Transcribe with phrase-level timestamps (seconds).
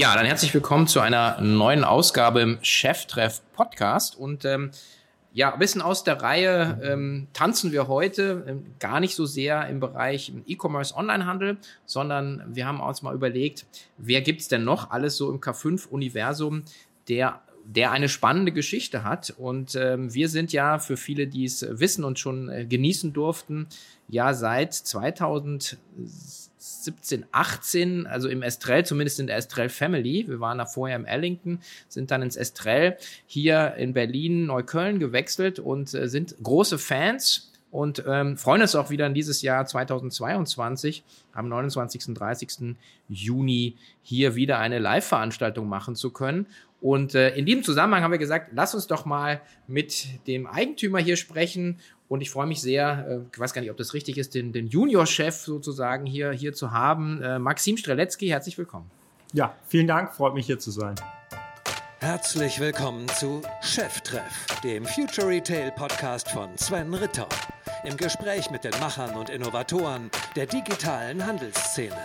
[0.00, 4.16] Ja, dann herzlich willkommen zu einer neuen Ausgabe im Cheftreff Podcast.
[4.16, 4.70] Und ähm,
[5.32, 9.66] ja, ein bisschen aus der Reihe ähm, tanzen wir heute ähm, gar nicht so sehr
[9.66, 13.66] im Bereich E-Commerce Onlinehandel, sondern wir haben uns mal überlegt,
[13.96, 16.62] wer gibt's denn noch alles so im K5-Universum,
[17.08, 19.34] der der eine spannende Geschichte hat.
[19.36, 23.66] Und ähm, wir sind ja für viele, die es wissen und schon äh, genießen durften,
[24.08, 24.74] ja seit
[26.68, 30.26] 2017, 18, also im Estrell, zumindest in der Estrell Family.
[30.28, 35.58] Wir waren da vorher im Ellington, sind dann ins Estrell hier in Berlin, Neukölln gewechselt
[35.58, 41.04] und äh, sind große Fans und ähm, freuen uns auch wieder in dieses Jahr 2022
[41.32, 42.08] am 29.
[42.08, 42.76] und 30.
[43.08, 46.46] Juni hier wieder eine Live-Veranstaltung machen zu können.
[46.80, 51.00] Und äh, in diesem Zusammenhang haben wir gesagt, lass uns doch mal mit dem Eigentümer
[51.00, 51.78] hier sprechen.
[52.08, 54.52] Und ich freue mich sehr, äh, ich weiß gar nicht, ob das richtig ist, den,
[54.52, 57.20] den Junior-Chef sozusagen hier, hier zu haben.
[57.20, 58.90] Äh, Maxim Streletzky, herzlich willkommen.
[59.34, 60.94] Ja, vielen Dank, freut mich hier zu sein.
[62.00, 67.28] Herzlich willkommen zu Cheftreff, dem Future Retail Podcast von Sven Ritter.
[67.84, 71.96] Im Gespräch mit den Machern und Innovatoren der digitalen Handelsszene.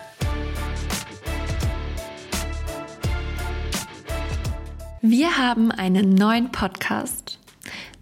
[5.01, 7.39] Wir haben einen neuen Podcast.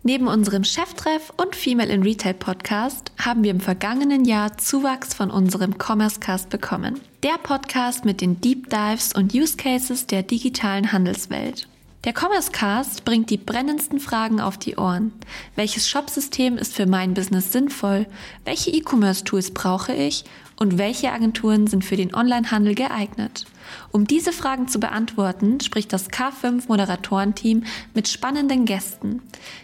[0.04, 5.32] Neben unserem Cheftreff und Female in Retail Podcast haben wir im vergangenen Jahr Zuwachs von
[5.32, 7.00] unserem Commerce Cast bekommen.
[7.24, 11.68] Der Podcast mit den Deep Dives und Use Cases der digitalen Handelswelt.
[12.04, 15.14] Der Commerce Cast bringt die brennendsten Fragen auf die Ohren.
[15.56, 18.08] Welches Shopsystem ist für mein Business sinnvoll?
[18.44, 20.24] Welche E-Commerce Tools brauche ich?
[20.56, 23.46] Und welche Agenturen sind für den Onlinehandel geeignet?
[23.92, 29.22] Um diese Fragen zu beantworten, spricht das K5 Moderatorenteam mit spannenden Gästen.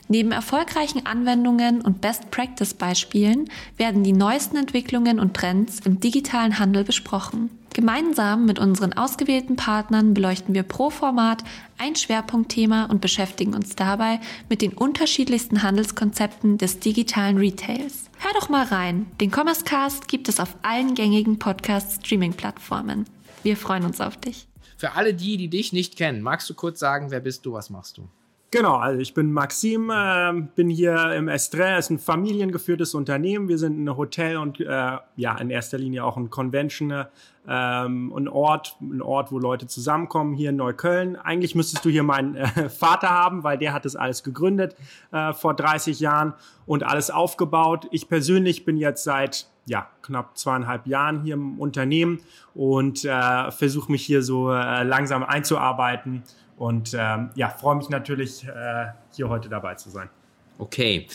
[0.07, 6.59] Neben erfolgreichen Anwendungen und Best Practice Beispielen werden die neuesten Entwicklungen und Trends im digitalen
[6.59, 7.49] Handel besprochen.
[7.77, 11.43] Gemeinsam mit unseren ausgewählten Partnern beleuchten wir pro Format
[11.77, 14.19] ein Schwerpunktthema und beschäftigen uns dabei
[14.49, 18.09] mit den unterschiedlichsten Handelskonzepten des digitalen Retails.
[18.17, 19.05] Hör doch mal rein.
[19.21, 23.05] Den Commerce Cast gibt es auf allen gängigen Podcast-Streaming-Plattformen.
[23.43, 24.47] Wir freuen uns auf dich.
[24.77, 27.69] Für alle die, die dich nicht kennen, magst du kurz sagen, wer bist du, was
[27.69, 28.07] machst du?
[28.49, 33.49] Genau, also ich bin Maxim, äh, bin hier im Estrell, ist ein familiengeführtes Unternehmen.
[33.49, 37.05] Wir sind ein Hotel und äh, ja, in erster Linie auch ein Convention,
[37.45, 41.17] ähm, ein Ort, ein Ort, wo Leute zusammenkommen, hier in Neukölln.
[41.17, 44.77] Eigentlich müsstest du hier meinen äh, Vater haben, weil der hat das alles gegründet
[45.11, 46.33] äh, vor 30 Jahren
[46.65, 47.87] und alles aufgebaut.
[47.91, 52.21] Ich persönlich bin jetzt seit ja, knapp zweieinhalb Jahren hier im Unternehmen
[52.55, 56.23] und äh, versuche mich hier so äh, langsam einzuarbeiten
[56.57, 60.09] und ähm, ja, freue mich natürlich, äh, hier heute dabei zu sein.
[60.57, 61.07] Okay,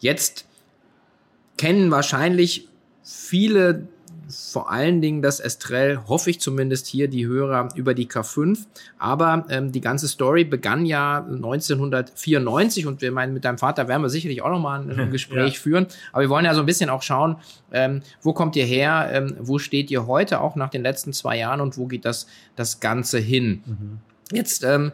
[0.00, 0.46] jetzt
[1.56, 2.68] kennen wahrscheinlich
[3.02, 3.88] viele
[4.30, 8.58] vor allen Dingen das Estrell, hoffe ich zumindest hier, die Hörer über die K5.
[8.98, 14.02] Aber ähm, die ganze Story begann ja 1994 und wir meinen, mit deinem Vater werden
[14.02, 15.60] wir sicherlich auch nochmal ein, ein Gespräch ja.
[15.60, 15.86] führen.
[16.12, 17.36] Aber wir wollen ja so ein bisschen auch schauen,
[17.72, 21.38] ähm, wo kommt ihr her, ähm, wo steht ihr heute auch nach den letzten zwei
[21.38, 22.26] Jahren und wo geht das,
[22.56, 23.62] das Ganze hin?
[23.66, 23.98] Mhm.
[24.32, 24.92] Jetzt ähm,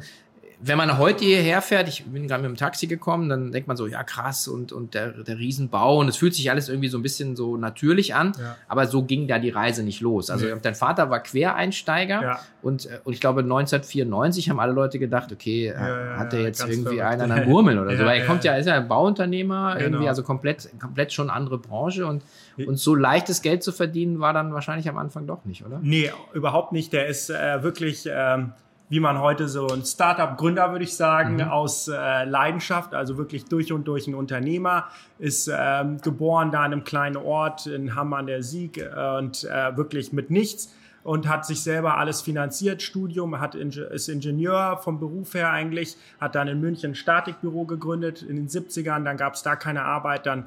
[0.58, 3.76] wenn man heute hierher fährt, ich bin gerade mit dem Taxi gekommen, dann denkt man
[3.76, 6.98] so, ja krass und, und der, der Riesenbau und es fühlt sich alles irgendwie so
[6.98, 8.56] ein bisschen so natürlich an, ja.
[8.66, 10.30] aber so ging da die Reise nicht los.
[10.30, 10.54] Also nee.
[10.62, 12.40] dein Vater war Quereinsteiger ja.
[12.62, 16.66] und, äh, und ich glaube 1994 haben alle Leute gedacht, okay, ja, hat der jetzt
[16.66, 19.74] irgendwie einen an der Murmel oder so, weil er kommt ja, ist ja ein Bauunternehmer,
[19.74, 19.84] genau.
[19.84, 22.22] irgendwie, also komplett, komplett schon andere Branche und,
[22.56, 25.80] und so leichtes Geld zu verdienen war dann wahrscheinlich am Anfang doch nicht, oder?
[25.82, 26.94] Nee, überhaupt nicht.
[26.94, 28.08] Der ist äh, wirklich...
[28.10, 28.52] Ähm
[28.88, 31.42] wie man heute so ein Startup-Gründer, würde ich sagen, mhm.
[31.42, 34.86] aus äh, Leidenschaft, also wirklich durch und durch ein Unternehmer,
[35.18, 39.44] ist ähm, geboren da in einem kleinen Ort in Hamm an der Sieg äh, und
[39.44, 40.72] äh, wirklich mit nichts
[41.06, 46.34] und hat sich selber alles finanziert, Studium, hat ist Ingenieur vom Beruf her eigentlich, hat
[46.34, 50.26] dann in München ein Statikbüro gegründet in den 70ern, dann gab es da keine Arbeit,
[50.26, 50.46] dann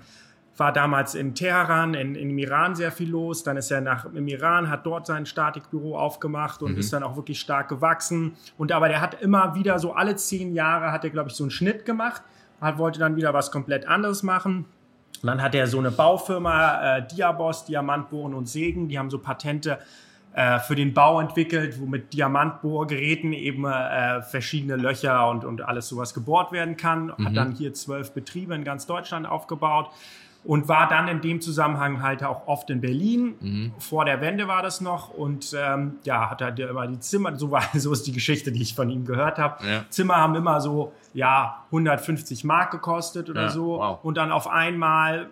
[0.59, 3.43] war damals in Teheran, in, in, im Iran sehr viel los.
[3.43, 6.79] Dann ist er nach im Iran, hat dort sein Statikbüro aufgemacht und mhm.
[6.79, 8.33] ist dann auch wirklich stark gewachsen.
[8.57, 11.43] Und aber der hat immer wieder so alle zehn Jahre hat er, glaube ich, so
[11.43, 12.21] einen Schnitt gemacht,
[12.61, 14.65] hat, wollte dann wieder was komplett anderes machen.
[15.21, 19.19] Und dann hat er so eine Baufirma, äh, Diabos, Diamantbohren und Sägen, die haben so
[19.19, 19.79] Patente
[20.33, 25.89] äh, für den Bau entwickelt, wo mit Diamantbohrgeräten eben äh, verschiedene Löcher und, und alles
[25.89, 27.13] sowas gebohrt werden kann.
[27.17, 27.25] Mhm.
[27.25, 29.89] Hat dann hier zwölf Betriebe in ganz Deutschland aufgebaut
[30.43, 33.35] und war dann in dem Zusammenhang halt auch oft in Berlin.
[33.39, 33.71] Mhm.
[33.77, 37.51] Vor der Wende war das noch und ähm, ja, hat er immer die Zimmer, so
[37.51, 39.65] war, so ist die Geschichte, die ich von ihm gehört habe.
[39.67, 39.85] Ja.
[39.89, 43.79] Zimmer haben immer so, ja, 150 Mark gekostet oder ja, so.
[43.79, 43.99] Wow.
[44.03, 45.27] Und dann auf einmal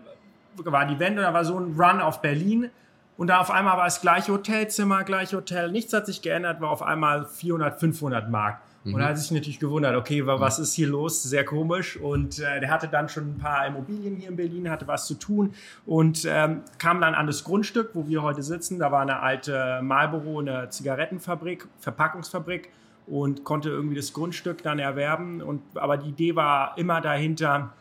[0.56, 2.70] war die Wende, da war so ein Run auf Berlin
[3.16, 6.70] Und da auf einmal war es gleiche Hotelzimmer, gleiche Hotel, nichts hat sich geändert, war
[6.70, 8.60] auf einmal 400, 500 Mark.
[8.94, 11.24] Und da hat sich natürlich gewundert, okay, was ist hier los?
[11.24, 11.98] Sehr komisch.
[11.98, 15.16] Und äh, der hatte dann schon ein paar Immobilien hier in Berlin, hatte was zu
[15.16, 15.54] tun
[15.86, 18.80] und ähm, kam dann an das Grundstück, wo wir heute sitzen.
[18.80, 22.70] Da war eine alte Marlboro, eine Zigarettenfabrik, Verpackungsfabrik
[23.08, 25.42] und konnte irgendwie das Grundstück dann erwerben.
[25.42, 27.74] Und, aber die Idee war immer dahinter,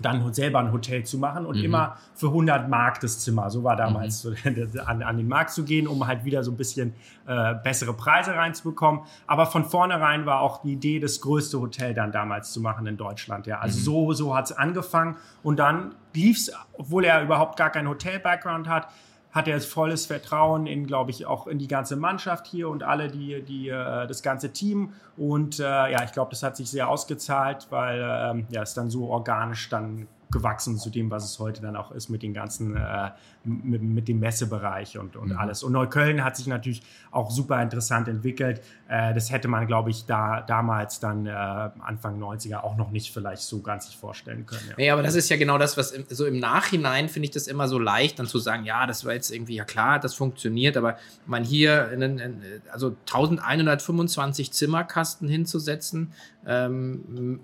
[0.00, 1.64] dann selber ein Hotel zu machen und mhm.
[1.64, 3.50] immer für 100 Mark das Zimmer.
[3.50, 4.34] So war damals mhm.
[4.72, 6.94] so, an, an, den Markt zu gehen, um halt wieder so ein bisschen
[7.26, 9.02] äh, bessere Preise reinzubekommen.
[9.26, 12.96] Aber von vornherein war auch die Idee, das größte Hotel dann damals zu machen in
[12.96, 13.46] Deutschland.
[13.46, 13.84] Ja, also mhm.
[13.84, 18.68] so, so hat es angefangen und dann lief es, obwohl er überhaupt gar keinen Hotel-Background
[18.68, 18.88] hat,
[19.32, 23.08] hat er volles Vertrauen in, glaube ich, auch in die ganze Mannschaft hier und alle,
[23.08, 24.92] die, die, äh, das ganze Team.
[25.16, 28.90] Und äh, ja, ich glaube, das hat sich sehr ausgezahlt, weil ähm, ja, es dann
[28.90, 32.76] so organisch dann gewachsen zu dem, was es heute dann auch ist mit den ganzen,
[32.76, 33.10] äh,
[33.44, 35.38] mit, mit, dem Messebereich und, und mhm.
[35.38, 35.62] alles.
[35.62, 38.62] Und Neukölln hat sich natürlich auch super interessant entwickelt.
[38.88, 43.12] Äh, das hätte man, glaube ich, da damals dann äh, Anfang 90er auch noch nicht
[43.12, 44.62] vielleicht so ganz sich vorstellen können.
[44.76, 47.32] Ja, ja aber das ist ja genau das, was im, so im Nachhinein finde ich
[47.32, 50.14] das immer so leicht, dann zu sagen, ja, das war jetzt irgendwie, ja klar, das
[50.14, 50.96] funktioniert, aber
[51.26, 52.42] man hier, in, in,
[52.72, 56.12] also 1125 Zimmerkasten hinzusetzen,
[56.46, 57.40] ähm,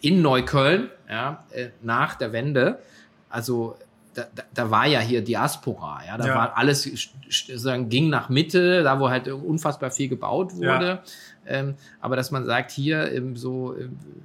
[0.00, 2.78] in Neukölln, ja, äh, nach der Wende,
[3.28, 3.76] also
[4.14, 6.34] da, da, da, war ja hier Diaspora, ja, da ja.
[6.34, 6.90] war alles,
[7.28, 10.86] sagen, ging nach Mitte, da wo halt unfassbar viel gebaut wurde.
[10.86, 11.02] Ja.
[11.48, 13.74] Ähm, aber dass man sagt, hier im, so,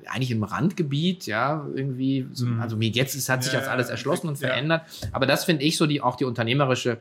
[0.07, 2.61] eigentlich im Randgebiet, ja, irgendwie, so, mhm.
[2.61, 4.83] also mir jetzt ist, hat sich ja, das alles erschlossen und verändert.
[5.11, 6.97] Aber das finde ich so die, auch die unternehmerische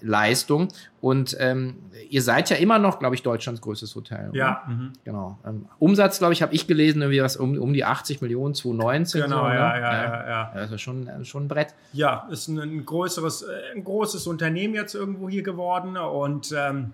[0.00, 0.68] Leistung.
[1.00, 1.76] Und ähm,
[2.08, 4.30] ihr seid ja immer noch, glaube ich, Deutschlands größtes Hotel.
[4.32, 4.62] Ja.
[4.68, 4.92] Mhm.
[5.04, 5.38] Genau.
[5.44, 9.22] Ähm, Umsatz, glaube ich, habe ich gelesen, irgendwie was um, um die 80 Millionen 2019.
[9.22, 9.58] Genau, so, ja, ne?
[9.58, 10.52] ja, ja, ja, ja.
[10.54, 11.74] Das ist schon, schon ein Brett.
[11.92, 16.92] Ja, ist ein größeres, äh, ein großes Unternehmen jetzt irgendwo hier geworden und ähm,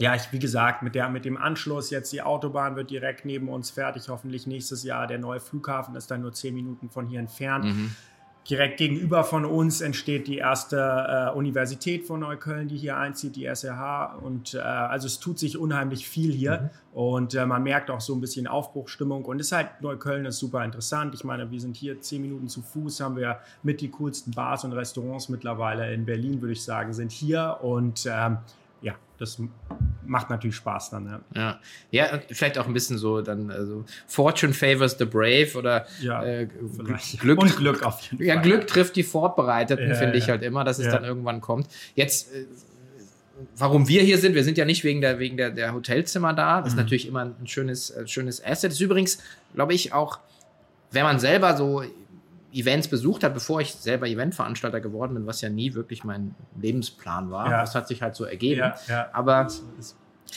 [0.00, 3.50] ja, ich, wie gesagt, mit, der, mit dem Anschluss jetzt die Autobahn wird direkt neben
[3.50, 5.06] uns fertig, hoffentlich nächstes Jahr.
[5.06, 7.66] Der neue Flughafen ist dann nur zehn Minuten von hier entfernt.
[7.66, 7.94] Mhm.
[8.48, 13.44] Direkt gegenüber von uns entsteht die erste äh, Universität von Neukölln, die hier einzieht, die
[13.44, 14.14] SRH.
[14.22, 16.98] Und äh, also es tut sich unheimlich viel hier mhm.
[16.98, 19.26] und äh, man merkt auch so ein bisschen Aufbruchstimmung.
[19.26, 21.14] Und es ist halt, Neukölln ist super interessant.
[21.14, 24.64] Ich meine, wir sind hier zehn Minuten zu Fuß, haben wir mit die coolsten Bars
[24.64, 27.58] und Restaurants mittlerweile in Berlin, würde ich sagen, sind hier.
[27.60, 28.38] Und ähm,
[29.20, 29.38] das
[30.06, 31.06] macht natürlich Spaß dann.
[31.06, 31.20] Ja.
[31.34, 36.24] ja, ja, vielleicht auch ein bisschen so dann also Fortune favors the brave oder ja,
[36.24, 36.48] äh,
[37.18, 38.42] Glück und Glück auf jeden ja, Fall.
[38.42, 41.68] Glück trifft die Vorbereiteten, ja, finde ich halt immer, dass es dann irgendwann kommt.
[41.94, 42.46] Jetzt äh,
[43.56, 46.62] warum wir hier sind, wir sind ja nicht wegen der, wegen der, der Hotelzimmer da.
[46.62, 46.78] Das mhm.
[46.78, 48.70] ist natürlich immer ein schönes, äh, schönes Asset.
[48.70, 49.18] Das ist übrigens,
[49.54, 50.18] glaube ich, auch,
[50.92, 51.82] wenn man selber so
[52.52, 57.30] Events besucht hat, bevor ich selber Eventveranstalter geworden bin, was ja nie wirklich mein Lebensplan
[57.30, 57.50] war.
[57.50, 57.60] Ja.
[57.60, 58.60] Das hat sich halt so ergeben.
[58.60, 59.08] Ja, ja.
[59.12, 59.48] Aber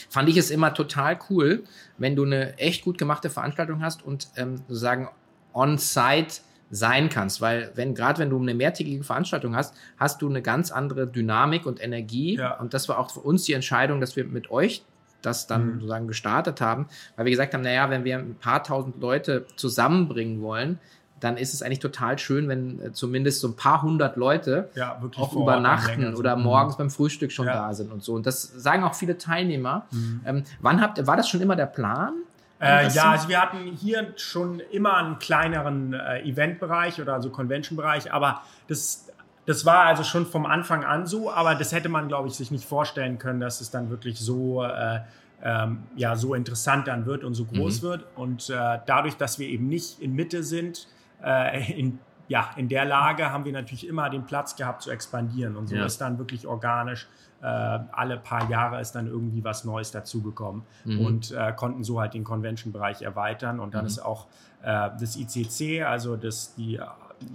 [0.08, 1.64] fand ich es immer total cool,
[1.98, 5.08] wenn du eine echt gut gemachte Veranstaltung hast und ähm, sozusagen
[5.52, 6.40] on-site
[6.70, 10.72] sein kannst, weil wenn gerade wenn du eine mehrtägige Veranstaltung hast, hast du eine ganz
[10.72, 14.50] andere Dynamik und Energie und das war auch für uns die Entscheidung, dass wir mit
[14.50, 14.84] euch
[15.22, 15.74] das dann mhm.
[15.74, 16.86] sozusagen gestartet haben,
[17.16, 20.78] weil wir gesagt haben, naja, wenn wir ein paar tausend Leute zusammenbringen wollen,
[21.24, 25.00] dann ist es eigentlich total schön, wenn äh, zumindest so ein paar hundert Leute ja,
[25.16, 27.54] auch übernachten oder morgens beim Frühstück schon ja.
[27.54, 28.12] da sind und so.
[28.14, 29.86] Und das sagen auch viele Teilnehmer.
[29.90, 30.20] Mhm.
[30.26, 32.12] Ähm, wann habt, war das schon immer der Plan?
[32.60, 38.12] Äh, ja, also wir hatten hier schon immer einen kleineren äh, Eventbereich oder so Convention-Bereich,
[38.12, 39.08] aber das,
[39.46, 42.50] das war also schon vom Anfang an so, aber das hätte man, glaube ich, sich
[42.50, 45.00] nicht vorstellen können, dass es dann wirklich so, äh,
[45.42, 47.86] ähm, ja, so interessant dann wird und so groß mhm.
[47.86, 48.04] wird.
[48.14, 50.86] Und äh, dadurch, dass wir eben nicht in Mitte sind,
[51.24, 55.56] äh, in, ja, in der Lage haben wir natürlich immer den Platz gehabt zu expandieren.
[55.56, 55.84] Und so ja.
[55.84, 57.06] ist dann wirklich organisch
[57.44, 57.46] äh,
[57.92, 61.04] alle paar Jahre ist dann irgendwie was Neues dazugekommen mhm.
[61.04, 63.60] und äh, konnten so halt den Convention-Bereich erweitern.
[63.60, 63.88] Und dann mhm.
[63.88, 64.28] ist auch
[64.62, 66.80] äh, das ICC, also das, die,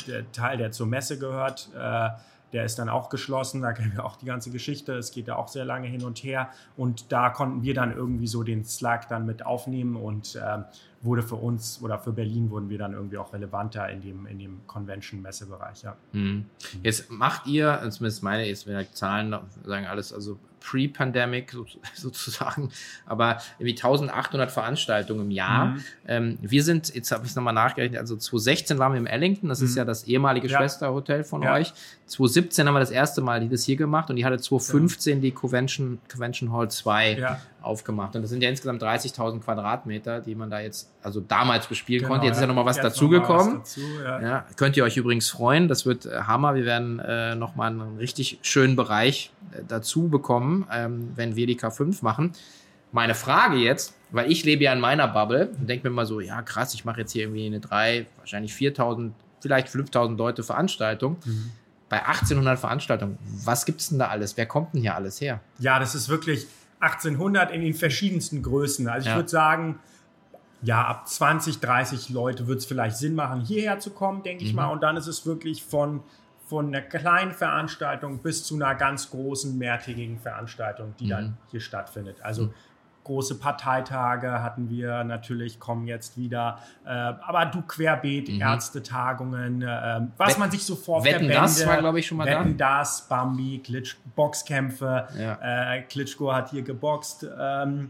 [0.07, 2.09] der Teil, der zur Messe gehört, äh,
[2.53, 5.35] der ist dann auch geschlossen, da kennen wir auch die ganze Geschichte, es geht da
[5.35, 9.07] auch sehr lange hin und her und da konnten wir dann irgendwie so den Slack
[9.09, 10.59] dann mit aufnehmen und äh,
[11.01, 14.39] wurde für uns oder für Berlin wurden wir dann irgendwie auch relevanter in dem, in
[14.39, 15.83] dem Convention-Messebereich.
[15.83, 15.95] Ja.
[16.11, 16.45] Mhm.
[16.83, 21.55] Jetzt macht ihr, zumindest meine jetzt, wenn Zahlen sagen alles, also Pre-Pandemic
[21.95, 22.71] sozusagen,
[23.05, 25.65] aber irgendwie 1800 Veranstaltungen im Jahr.
[25.65, 25.83] Mhm.
[26.07, 29.49] Ähm, wir sind, jetzt habe ich es nochmal nachgerechnet, also 2016 waren wir im Ellington,
[29.49, 29.65] das mhm.
[29.65, 30.57] ist ja das ehemalige ja.
[30.57, 31.53] Schwesterhotel von ja.
[31.53, 31.73] euch.
[32.05, 35.21] 2017 haben wir das erste Mal das hier gemacht und die hatte 2015 ja.
[35.21, 38.15] die Convention, Convention Hall 2 aufgemacht.
[38.15, 42.13] Und das sind ja insgesamt 30.000 Quadratmeter, die man da jetzt also damals bespielen Genau,
[42.13, 42.25] konnte.
[42.27, 42.53] Jetzt ist ja ja.
[42.53, 43.59] noch mal was Jetzt dazugekommen.
[43.61, 44.21] was dazu, ja.
[44.21, 45.67] Ja, könnt ihr euch übrigens freuen.
[45.67, 46.55] Das wird äh, Hammer.
[46.55, 51.47] Wir werden äh, noch mal einen richtig schönen Bereich äh, dazu bekommen, ähm, wenn wir
[51.47, 52.33] die K5 machen.
[52.91, 56.19] Meine Frage jetzt, weil ich lebe ja in meiner Bubble und denke mir mal so,
[56.19, 61.17] ja krass, ich mache jetzt hier irgendwie eine drei, wahrscheinlich 4000, vielleicht 5000 Leute Veranstaltung.
[61.23, 61.51] Mhm.
[61.87, 64.37] Bei 1800 Veranstaltungen, was gibt's denn da alles?
[64.37, 65.39] Wer kommt denn hier alles her?
[65.59, 66.45] Ja, das ist wirklich
[66.81, 68.87] 1800 in den verschiedensten Größen.
[68.87, 69.15] Also ich Ja.
[69.17, 69.79] würde sagen,
[70.61, 74.49] ja, ab 20, 30 Leute wird es vielleicht Sinn machen, hierher zu kommen, denke Mhm.
[74.49, 74.67] ich mal.
[74.67, 76.01] Und dann ist es wirklich von,
[76.47, 81.09] von einer kleinen Veranstaltung bis zu einer ganz großen, mehrtägigen Veranstaltung, die Mhm.
[81.09, 82.17] dann hier stattfindet.
[82.23, 82.53] Also
[83.05, 86.59] große Parteitage hatten wir natürlich, kommen jetzt wieder.
[86.85, 91.05] Äh, aber du querbeet, Ärztetagungen, äh, was Wett- man sich so vor Mhm.
[91.05, 92.39] Wetten, das war, glaub ich, schon mal da.
[92.41, 95.07] Wetten, das, Bambi, Klitsch, Boxkämpfe.
[95.17, 95.73] Ja.
[95.75, 97.25] Äh, Klitschko hat hier geboxt.
[97.39, 97.89] Ähm,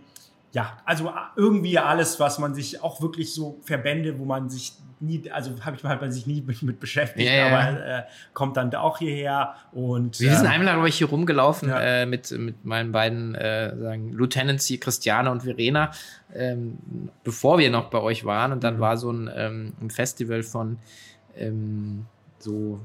[0.51, 5.29] ja, also irgendwie alles, was man sich auch wirklich so Verbände, wo man sich nie,
[5.32, 8.03] also habe ich mal man sich nie mit, mit beschäftigt, Ja, aber äh,
[8.34, 11.79] kommt dann auch hierher und Wir sind ähm, einmal, glaube ich, hier rumgelaufen Ja.
[11.79, 15.91] äh, mit, mit meinen beiden äh, sagen, Lieutenants hier, Christiane und Verena,
[16.34, 16.79] ähm,
[17.24, 18.51] bevor wir noch bei euch waren.
[18.51, 18.62] Und Mhm.
[18.62, 20.79] dann war so ein, ähm, ein Festival von
[21.38, 22.06] ähm,
[22.39, 22.82] so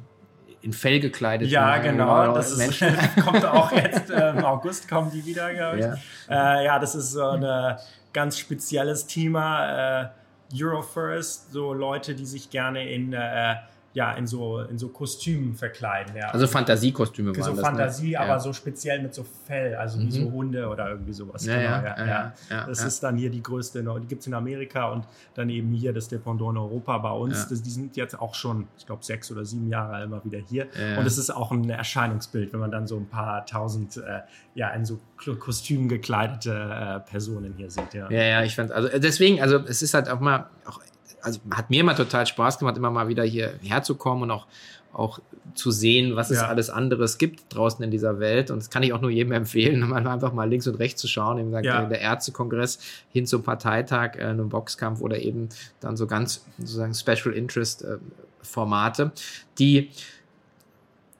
[0.64, 2.34] in Fell gekleideten ja, genau.
[2.34, 2.82] Das ist,
[3.24, 5.84] kommt auch jetzt äh, im August kommen die wieder, glaube ich.
[6.30, 6.60] Ja.
[6.60, 7.76] Äh, ja, das ist so ein
[8.12, 10.02] ganz spezielles Thema.
[10.02, 10.08] Äh,
[10.56, 13.56] Eurofirst, so Leute, die sich gerne in, äh,
[13.94, 16.16] ja, in, so, in so Kostümen verkleiden.
[16.16, 16.28] Ja.
[16.30, 17.60] Also Fantasiekostüme waren so das.
[17.60, 18.20] Fantasie, ne?
[18.20, 18.40] aber ja.
[18.40, 21.46] so speziell mit so Fell, also wie so Hunde oder irgendwie sowas.
[21.46, 24.34] Ja, genau, ja, ja, das ist dann hier die größte, in- die gibt es in
[24.34, 27.48] Amerika und dann eben hier das Dependant in Europa bei uns.
[27.48, 30.66] Das, die sind jetzt auch schon, ich glaube, sechs oder sieben Jahre immer wieder hier.
[30.98, 34.20] Und es ist auch ein Erscheinungsbild, wenn man dann so ein paar tausend, äh,
[34.56, 34.98] ja, in so
[35.38, 37.94] Kostümen gekleidete äh, Personen hier sieht.
[37.94, 38.10] Ja.
[38.10, 40.80] Ja, ja, ich fand, also äh, deswegen, also es ist halt auch mal, auch,
[41.24, 44.46] also hat mir immer total Spaß gemacht, immer mal wieder hier herzukommen und auch,
[44.92, 45.18] auch
[45.54, 46.46] zu sehen, was es Ja.
[46.48, 48.50] alles anderes gibt draußen in dieser Welt.
[48.50, 51.08] Und das kann ich auch nur jedem empfehlen, mal einfach mal links und rechts zu
[51.08, 51.84] schauen, eben sagt, Ja.
[51.86, 52.78] der Ärztekongress
[53.10, 55.48] hin zum Parteitag, äh, einem Boxkampf oder eben
[55.80, 57.96] dann so ganz sozusagen Special Interest äh,
[58.42, 59.10] Formate,
[59.58, 59.90] die,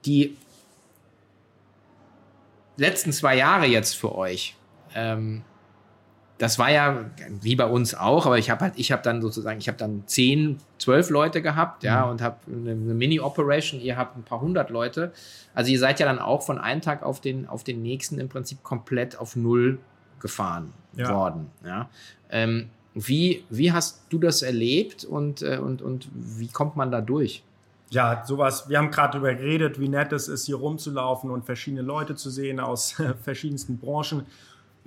[0.05, 0.37] die
[2.77, 4.57] letzten zwei Jahre jetzt für euch,
[4.95, 5.43] ähm,
[6.39, 7.05] das war ja
[7.43, 10.03] wie bei uns auch, aber ich habe halt, ich habe dann sozusagen, ich habe dann
[10.07, 14.71] zehn, zwölf Leute gehabt, ja, und habe eine, eine Mini-Operation, ihr habt ein paar hundert
[14.71, 15.13] Leute.
[15.55, 18.29] Also ihr seid ja dann auch von einem Tag auf den, auf den nächsten im
[18.29, 19.79] Prinzip komplett auf Null
[20.21, 21.15] gefahren Ja.
[21.15, 21.51] worden.
[21.65, 21.89] Ja.
[22.31, 27.01] Ähm, wie, wie hast du das erlebt und, äh, und, und wie kommt man da
[27.01, 27.43] durch?
[27.91, 31.83] Ja, sowas, wir haben gerade darüber geredet, wie nett es ist, hier rumzulaufen und verschiedene
[31.83, 34.27] Leute zu sehen aus verschiedensten Branchen.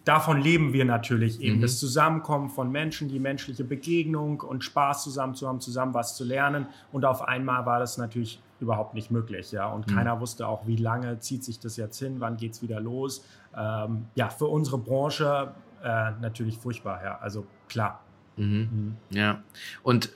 [0.08, 1.60] Davon leben wir natürlich eben.
[1.60, 6.24] Das Zusammenkommen von Menschen, die menschliche Begegnung und Spaß zusammen zu haben, zusammen was zu
[6.24, 6.68] lernen.
[6.94, 9.52] Und auf einmal war das natürlich überhaupt nicht möglich.
[9.52, 9.68] Ja?
[9.70, 12.80] Und keiner wusste auch, wie lange zieht sich das jetzt hin, wann geht es wieder
[12.80, 13.26] los.
[13.54, 15.52] Ähm, ja, für unsere Branche
[15.84, 17.02] äh, natürlich furchtbar.
[17.04, 18.00] Ja, also klar.
[19.10, 19.42] Ja.
[19.84, 20.12] Und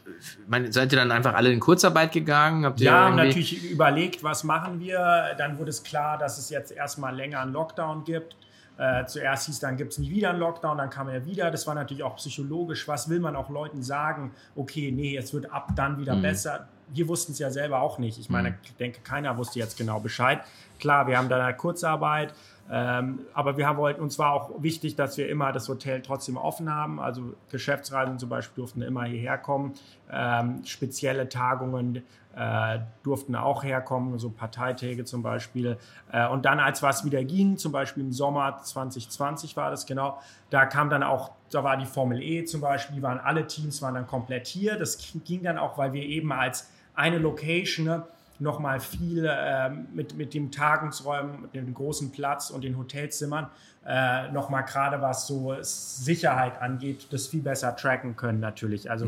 [0.47, 2.65] man, seid ihr dann einfach alle in Kurzarbeit gegangen?
[2.65, 5.35] Habt ihr Ja, irgendwie- natürlich überlegt, was machen wir.
[5.37, 8.37] Dann wurde es klar, dass es jetzt erstmal länger einen Lockdown gibt.
[8.77, 11.51] Äh, zuerst hieß dann, gibt es nie wieder einen Lockdown, dann kam er wieder.
[11.51, 12.87] Das war natürlich auch psychologisch.
[12.87, 14.31] Was will man auch Leuten sagen?
[14.55, 16.21] Okay, nee, es wird ab dann wieder Mhm.
[16.23, 16.67] besser.
[16.93, 18.17] Wir wussten es ja selber auch nicht.
[18.19, 20.41] Ich meine, ich denke, keiner wusste jetzt genau Bescheid.
[20.79, 22.33] Klar, wir haben da eine Kurzarbeit,
[22.69, 26.35] ähm, aber wir haben wollten, uns war auch wichtig, dass wir immer das Hotel trotzdem
[26.35, 26.99] offen haben.
[26.99, 29.73] Also Geschäftsreisen zum Beispiel durften immer hierher kommen.
[30.11, 32.03] Ähm, spezielle Tagungen
[32.35, 35.77] äh, durften auch herkommen, so Parteitage zum Beispiel.
[36.11, 40.19] Äh, und dann, als was wieder ging, zum Beispiel im Sommer 2020 war das genau,
[40.49, 43.81] da kam dann auch, da war die Formel E zum Beispiel, die waren alle Teams
[43.81, 44.77] waren dann komplett hier.
[44.77, 48.03] Das ging dann auch, weil wir eben als eine Location ne,
[48.39, 53.47] nochmal viel ähm, mit, mit dem Tagungsräumen, mit dem großen Platz und den Hotelzimmern
[53.85, 58.89] äh, nochmal gerade was so Sicherheit angeht, das viel besser tracken können natürlich.
[58.89, 59.05] Also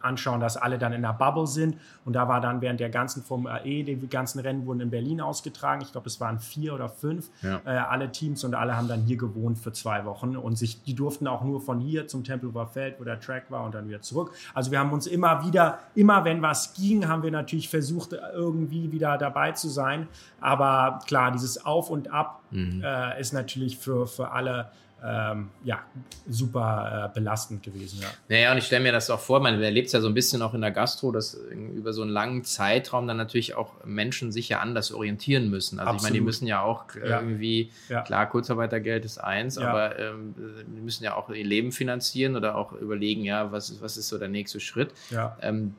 [0.00, 1.76] anschauen, dass alle dann in der Bubble sind.
[2.04, 5.20] Und da war dann während der ganzen Formel E, die ganzen Rennen wurden in Berlin
[5.20, 5.80] ausgetragen.
[5.82, 7.60] Ich glaube, es waren vier oder fünf, Ja.
[7.64, 10.36] äh, alle Teams und alle haben dann hier gewohnt für zwei Wochen.
[10.36, 13.64] Und sich, die durften auch nur von hier zum Tempelhofer Feld, wo der Track war,
[13.64, 14.32] und dann wieder zurück.
[14.54, 18.92] Also wir haben uns immer wieder, immer wenn was ging, haben wir natürlich versucht, irgendwie
[18.92, 20.08] wieder dabei zu sein.
[20.40, 24.70] Aber klar, dieses Auf und Ab äh, ist natürlich für, für alle
[25.04, 25.80] ähm, ja,
[26.28, 28.00] super äh, belastend gewesen.
[28.02, 28.08] Ja.
[28.28, 30.42] Naja, und ich stelle mir das auch vor, man erlebt es ja so ein bisschen
[30.42, 34.48] auch in der Gastro, dass über so einen langen Zeitraum dann natürlich auch Menschen sich
[34.48, 35.78] ja anders orientieren müssen.
[35.78, 36.00] Also Absolut.
[36.00, 37.20] ich meine, die müssen ja auch ja.
[37.20, 38.02] irgendwie, ja.
[38.02, 40.34] klar, Kurzarbeitergeld ist eins, aber ähm,
[40.66, 44.18] die müssen ja auch ihr Leben finanzieren oder auch überlegen, ja, was, was ist so
[44.18, 44.92] der nächste Schritt.
[45.40, 45.74] Ähm,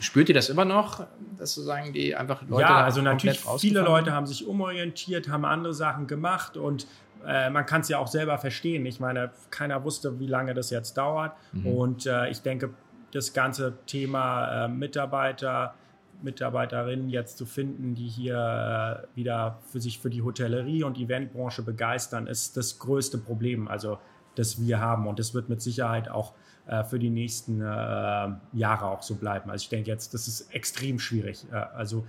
[0.00, 1.06] spürt ihr das immer noch,
[1.38, 5.74] dass sozusagen die einfach Leute Ja, also natürlich viele Leute haben sich umorientiert, haben andere
[5.74, 6.86] Sachen gemacht und
[7.26, 8.86] äh, man kann es ja auch selber verstehen.
[8.86, 11.32] Ich meine, keiner wusste, wie lange das jetzt dauert.
[11.52, 11.66] Mhm.
[11.66, 12.70] Und äh, ich denke,
[13.12, 15.74] das ganze Thema äh, Mitarbeiter,
[16.22, 21.62] Mitarbeiterinnen jetzt zu finden, die hier äh, wieder für sich für die Hotellerie und Eventbranche
[21.62, 23.98] begeistern, ist das größte Problem, also
[24.34, 25.06] das wir haben.
[25.06, 26.34] Und das wird mit Sicherheit auch
[26.66, 29.50] äh, für die nächsten Jahre auch so bleiben.
[29.50, 31.46] Also ich denke jetzt, das ist extrem schwierig.
[31.52, 32.04] also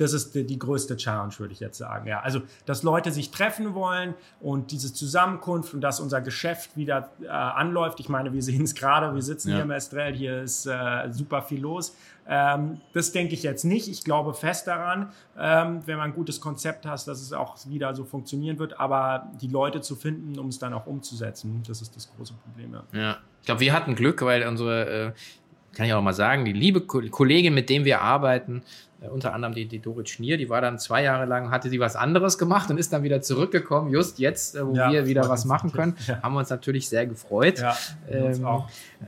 [0.00, 2.06] das ist die, die, größte Challenge, würde ich jetzt sagen.
[2.06, 7.10] Ja, also, dass Leute sich treffen wollen und diese Zusammenkunft und dass unser Geschäft wieder
[7.22, 8.00] äh, anläuft.
[8.00, 9.56] Ich meine, wir sehen es gerade, wir sitzen ja.
[9.56, 11.94] hier im Estrell, hier ist äh, super viel los.
[12.26, 13.88] Ähm, das denke ich jetzt nicht.
[13.88, 17.94] Ich glaube fest daran, ähm, wenn man ein gutes Konzept hat, dass es auch wieder
[17.94, 18.80] so funktionieren wird.
[18.80, 22.72] Aber die Leute zu finden, um es dann auch umzusetzen, das ist das große Problem.
[22.72, 23.16] Ja, ja.
[23.40, 25.12] ich glaube, wir hatten Glück, weil unsere äh
[25.72, 28.62] kann ich auch mal sagen, die liebe Kollegin, mit dem wir arbeiten,
[29.08, 31.96] unter anderem die, die Dorit Schnier, die war dann zwei Jahre lang, hatte sie was
[31.96, 35.46] anderes gemacht und ist dann wieder zurückgekommen, just jetzt, äh, wo ja, wir wieder was
[35.46, 35.96] machen können.
[36.06, 36.22] Ja.
[36.22, 37.60] Haben wir uns natürlich sehr gefreut.
[37.60, 37.76] Ja,
[38.10, 38.40] ähm, uns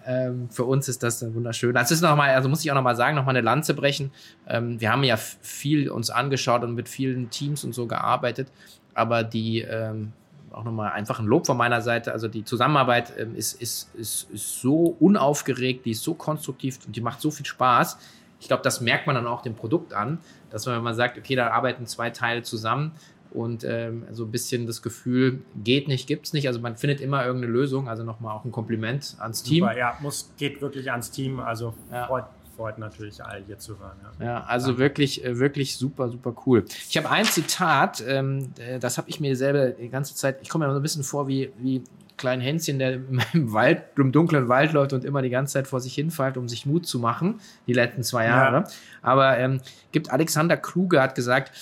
[0.06, 1.74] ähm, für uns ist das wunderschön.
[1.74, 4.12] Das ist nochmal, also muss ich auch nochmal sagen, nochmal eine Lanze brechen.
[4.48, 8.48] Ähm, wir haben ja viel uns angeschaut und mit vielen Teams und so gearbeitet,
[8.94, 10.12] aber die, ähm,
[10.52, 12.12] auch nochmal einfach ein Lob von meiner Seite.
[12.12, 16.96] Also die Zusammenarbeit ähm, ist, ist, ist, ist so unaufgeregt, die ist so konstruktiv und
[16.96, 17.98] die macht so viel Spaß
[18.42, 20.18] ich glaube, das merkt man dann auch dem Produkt an,
[20.50, 22.90] dass man, wenn man sagt, okay, da arbeiten zwei Teile zusammen
[23.30, 26.48] und ähm, so ein bisschen das Gefühl, geht nicht, gibt es nicht.
[26.48, 27.88] Also man findet immer irgendeine Lösung.
[27.88, 29.60] Also nochmal auch ein Kompliment ans Team.
[29.62, 31.38] Super, ja, muss, geht wirklich ans Team.
[31.38, 32.08] Also ja.
[32.08, 32.24] freut,
[32.56, 33.96] freut natürlich alle hier zu hören.
[34.18, 34.80] Ja, ja also Danke.
[34.80, 36.64] wirklich, äh, wirklich super, super cool.
[36.90, 40.48] Ich habe ein Zitat, ähm, äh, das habe ich mir selber die ganze Zeit, ich
[40.48, 41.84] komme mir so ein bisschen vor wie, wie
[42.22, 42.92] kleinen Hänschen, der
[43.34, 46.48] im Wald, im dunklen Wald läuft und immer die ganze Zeit vor sich hinfällt, um
[46.48, 48.56] sich Mut zu machen, die letzten zwei Jahre.
[48.58, 48.68] Ja.
[49.02, 49.60] Aber ähm,
[49.90, 51.52] gibt Alexander Kluge hat gesagt,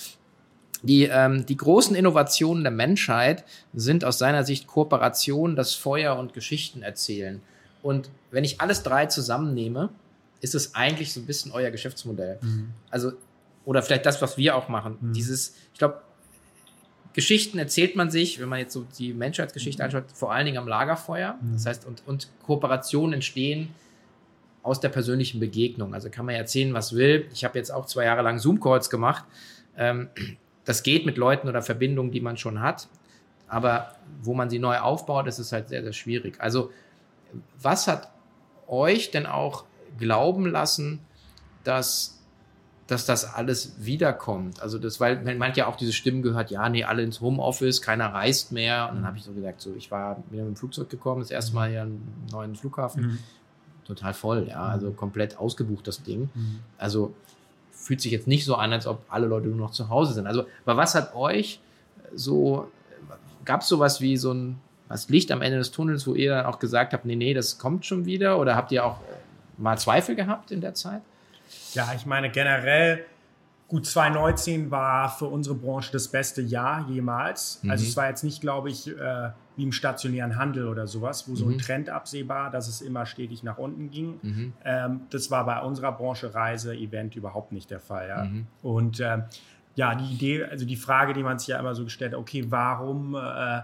[0.83, 6.33] die, ähm, die großen Innovationen der Menschheit sind aus seiner Sicht Kooperation, das Feuer und
[6.33, 7.41] Geschichten erzählen.
[7.81, 9.89] Und wenn ich alles drei zusammennehme,
[10.41, 12.37] ist es eigentlich so ein bisschen euer Geschäftsmodell.
[12.41, 12.69] Mhm.
[12.89, 13.13] Also,
[13.65, 14.97] oder vielleicht das, was wir auch machen.
[15.01, 15.13] Mhm.
[15.13, 16.01] Dieses, ich glaube,
[17.13, 19.85] Geschichten erzählt man sich, wenn man jetzt so die Menschheitsgeschichte mhm.
[19.85, 21.37] anschaut, vor allen Dingen am Lagerfeuer.
[21.41, 21.53] Mhm.
[21.53, 23.69] Das heißt, und, und Kooperationen entstehen
[24.63, 25.93] aus der persönlichen Begegnung.
[25.93, 27.27] Also kann man erzählen, was will.
[27.33, 29.25] Ich habe jetzt auch zwei Jahre lang Zoom-Calls gemacht.
[29.77, 30.09] Ähm,
[30.65, 32.87] das geht mit Leuten oder Verbindungen, die man schon hat.
[33.47, 36.35] Aber wo man sie neu aufbaut, ist es halt sehr, sehr schwierig.
[36.39, 36.71] Also,
[37.61, 38.11] was hat
[38.67, 39.65] euch denn auch
[39.97, 40.99] glauben lassen,
[41.63, 42.20] dass
[42.91, 44.61] dass das alles wiederkommt.
[44.61, 48.07] Also das, weil man ja auch diese Stimmen gehört, ja, nee, alle ins Homeoffice, keiner
[48.07, 48.89] reist mehr.
[48.89, 51.31] Und dann habe ich so gesagt, so, ich war wieder mit dem Flugzeug gekommen, das
[51.31, 53.03] erste Mal hier einen neuen Flughafen.
[53.03, 53.17] Mhm.
[53.85, 54.97] Total voll, ja, also mhm.
[54.97, 56.29] komplett ausgebucht das Ding.
[56.33, 56.59] Mhm.
[56.77, 57.13] Also
[57.71, 60.27] fühlt sich jetzt nicht so an, als ob alle Leute nur noch zu Hause sind.
[60.27, 61.61] Also, aber was hat euch
[62.13, 62.69] so,
[63.45, 66.45] gab es sowas wie so ein, was Licht am Ende des Tunnels, wo ihr dann
[66.45, 68.37] auch gesagt habt, nee, nee, das kommt schon wieder?
[68.37, 68.97] Oder habt ihr auch
[69.57, 71.01] mal Zweifel gehabt in der Zeit?
[71.73, 73.05] Ja, ich meine generell,
[73.71, 77.59] gut 2019 war für unsere Branche das beste Jahr jemals.
[77.63, 77.71] Mhm.
[77.71, 81.31] Also es war jetzt nicht, glaube ich, äh, wie im stationären Handel oder sowas, wo
[81.31, 81.35] mhm.
[81.37, 81.57] so ein mhm.
[81.59, 84.19] Trend absehbar, dass es immer stetig nach unten ging.
[84.21, 84.53] Mhm.
[84.65, 88.09] Ähm, das war bei unserer Branche Reise, Event überhaupt nicht der Fall.
[88.09, 88.23] Ja?
[88.25, 88.47] Mhm.
[88.61, 89.19] Und äh,
[89.75, 92.45] ja, die Idee, also die Frage, die man sich ja immer so gestellt hat, okay,
[92.49, 93.61] warum äh,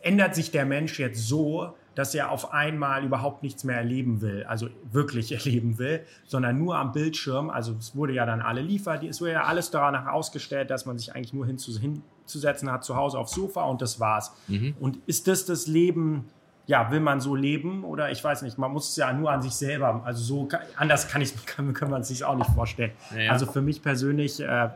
[0.00, 4.44] ändert sich der Mensch jetzt so, dass er auf einmal überhaupt nichts mehr erleben will,
[4.44, 7.50] also wirklich erleben will, sondern nur am Bildschirm.
[7.50, 10.98] Also es wurde ja dann alle liefert, es wurde ja alles danach ausgestellt, dass man
[10.98, 14.32] sich eigentlich nur hinzusetzen hat zu Hause aufs Sofa und das war's.
[14.48, 14.74] Mhm.
[14.80, 16.26] Und ist das das Leben?
[16.66, 19.42] Ja, will man so leben oder ich weiß nicht, man muss es ja nur an
[19.42, 22.92] sich selber, also so anders kann ich, kann, kann man es sich auch nicht vorstellen.
[23.16, 23.32] Ja.
[23.32, 24.68] Also für mich persönlich äh,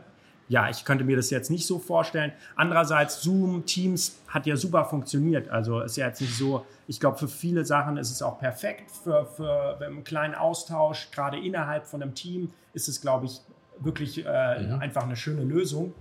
[0.49, 2.31] ja, ich könnte mir das jetzt nicht so vorstellen.
[2.55, 5.49] Andererseits, Zoom, Teams hat ja super funktioniert.
[5.49, 8.91] Also ist ja jetzt nicht so, ich glaube, für viele Sachen ist es auch perfekt.
[8.91, 13.41] Für, für einen kleinen Austausch, gerade innerhalb von einem Team, ist es, glaube ich,
[13.79, 14.79] wirklich äh, mhm.
[14.79, 15.93] einfach eine schöne Lösung.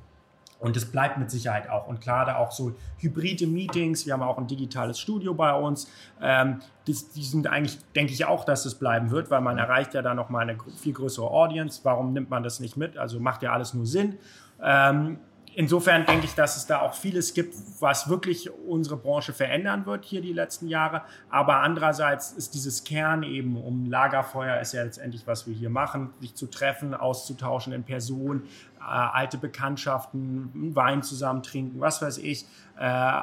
[0.67, 1.87] Und es bleibt mit Sicherheit auch.
[1.87, 4.05] Und gerade auch so hybride Meetings.
[4.05, 5.89] Wir haben auch ein digitales Studio bei uns.
[6.21, 9.95] Ähm, die, die, sind eigentlich, denke ich auch, dass es bleiben wird, weil man erreicht
[9.95, 11.83] ja da nochmal eine viel größere Audience.
[11.85, 12.99] Warum nimmt man das nicht mit?
[12.99, 14.19] Also macht ja alles nur Sinn.
[14.61, 15.21] Ähm,
[15.57, 20.05] insofern denke ich, dass es da auch vieles gibt, was wirklich unsere Branche verändern wird
[20.05, 21.03] hier die letzten Jahre.
[21.31, 26.11] Aber andererseits ist dieses Kern eben um Lagerfeuer ist ja letztendlich, was wir hier machen,
[26.21, 28.43] sich zu treffen, auszutauschen in Person,
[28.79, 32.45] äh, alte Bekanntschaften, Wein zusammen trinken, was weiß ich.
[32.79, 33.23] Äh,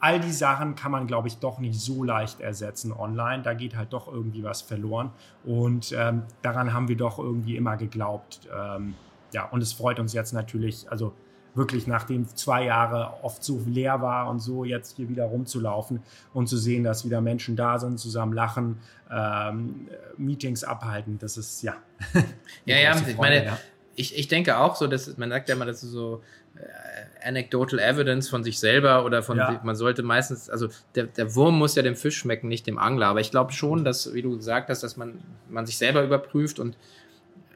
[0.00, 3.44] all die Sachen kann man, glaube ich, doch nicht so leicht ersetzen online.
[3.44, 5.12] Da geht halt doch irgendwie was verloren.
[5.44, 8.48] Und ähm, daran haben wir doch irgendwie immer geglaubt.
[8.52, 8.94] Ähm,
[9.32, 11.14] ja, und es freut uns jetzt natürlich, also
[11.58, 16.48] wirklich nachdem zwei Jahre oft so leer war und so jetzt hier wieder rumzulaufen und
[16.48, 18.78] zu sehen, dass wieder Menschen da sind, zusammen lachen,
[19.10, 21.76] ähm, Meetings abhalten, das ist ja.
[22.64, 23.58] ja, ja, Freude, ich meine, ja.
[23.96, 26.22] Ich, ich denke auch so, dass man sagt ja immer, dass so
[26.54, 29.60] äh, anecdotal evidence von sich selber oder von ja.
[29.64, 33.08] man sollte meistens, also der, der Wurm muss ja dem Fisch schmecken, nicht dem Angler.
[33.08, 35.18] Aber ich glaube schon, dass, wie du gesagt hast, dass man,
[35.48, 36.76] man sich selber überprüft und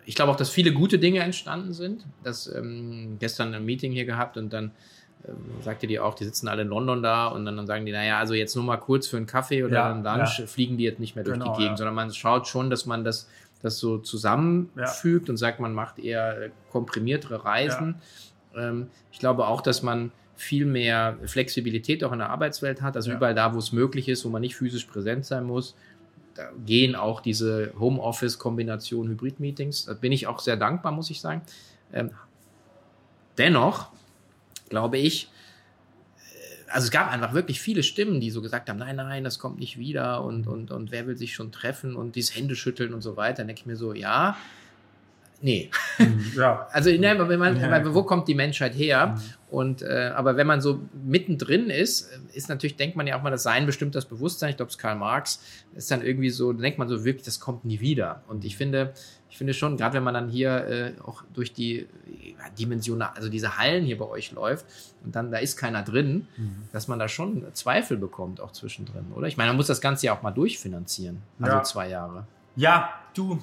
[0.04, 2.04] ich glaube auch, dass viele gute Dinge entstanden sind.
[2.22, 4.72] Das ähm, gestern ein Meeting hier gehabt und dann
[5.26, 7.92] ähm, sagte die auch, die sitzen alle in London da und dann, dann sagen die,
[7.92, 10.46] naja, also jetzt nur mal kurz für einen Kaffee oder ja, einen Lunch ja.
[10.46, 11.76] fliegen die jetzt nicht mehr durch genau, die Gegend, ja.
[11.78, 13.28] sondern man schaut schon, dass man das,
[13.62, 17.96] das so zusammenfügt und sagt, man macht eher komprimiertere Reisen.
[18.56, 23.12] Ähm, ich glaube auch, dass man viel mehr Flexibilität auch in der Arbeitswelt hat, also
[23.12, 25.76] überall da, wo es möglich ist, wo man nicht physisch präsent sein muss
[26.34, 29.86] da gehen auch diese Homeoffice-Kombination Hybrid-Meetings.
[29.86, 31.42] Da bin ich auch sehr dankbar, muss ich sagen.
[31.92, 32.10] Ähm,
[33.38, 33.90] dennoch
[34.68, 35.28] glaube ich,
[36.16, 39.38] äh, also es gab einfach wirklich viele Stimmen, die so gesagt haben, nein, nein, das
[39.38, 43.02] kommt nicht wieder und, und, und wer will sich schon treffen und dieses Händeschütteln und
[43.02, 43.38] so weiter.
[43.38, 44.36] Dann denke ich mir so, ja,
[45.42, 45.70] Nee.
[45.98, 46.32] Mhm.
[46.36, 46.68] Ja.
[46.72, 47.94] Also ne, wenn man, ja.
[47.94, 49.08] wo kommt die Menschheit her?
[49.08, 49.20] Mhm.
[49.50, 53.30] Und äh, aber wenn man so mittendrin ist, ist natürlich, denkt man ja auch mal,
[53.30, 54.50] das Sein bestimmt das Bewusstsein.
[54.50, 55.42] Ich glaube, es Karl Marx
[55.74, 58.22] ist dann irgendwie so, denkt man so wirklich, das kommt nie wieder.
[58.28, 58.94] Und ich finde,
[59.28, 61.86] ich finde schon, gerade wenn man dann hier äh, auch durch die
[62.58, 64.64] Dimension, also diese Hallen hier bei euch läuft
[65.04, 66.62] und dann da ist keiner drin, mhm.
[66.72, 69.26] dass man da schon Zweifel bekommt auch zwischendrin, oder?
[69.26, 71.62] Ich meine, man muss das Ganze ja auch mal durchfinanzieren, also ja.
[71.62, 72.26] zwei Jahre.
[72.56, 73.42] Ja, du,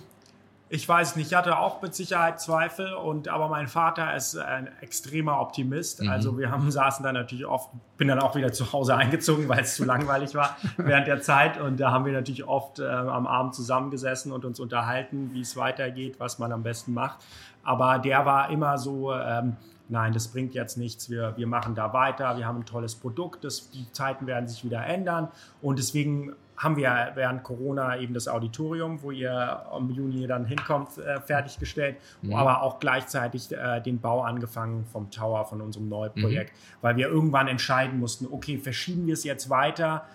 [0.72, 4.70] ich weiß nicht, ich hatte auch mit Sicherheit Zweifel und aber mein Vater ist ein
[4.82, 6.02] extremer Optimist.
[6.02, 6.10] Mhm.
[6.10, 9.62] Also wir haben saßen dann natürlich oft, bin dann auch wieder zu Hause eingezogen, weil
[9.62, 13.26] es zu langweilig war während der Zeit und da haben wir natürlich oft äh, am
[13.26, 17.20] Abend zusammengesessen und uns unterhalten, wie es weitergeht, was man am besten macht.
[17.64, 19.58] Aber der war immer so, ähm,
[19.90, 23.44] nein, das bringt jetzt nichts, wir, wir machen da weiter, wir haben ein tolles Produkt,
[23.44, 25.30] das, die Zeiten werden sich wieder ändern
[25.62, 30.98] und deswegen haben wir während Corona eben das Auditorium, wo ihr im Juni dann hinkommt,
[30.98, 32.34] äh, fertiggestellt, mhm.
[32.34, 36.78] aber auch gleichzeitig äh, den Bau angefangen vom Tower, von unserem Neuprojekt, mhm.
[36.82, 40.06] weil wir irgendwann entscheiden mussten, okay, verschieben wir es jetzt weiter,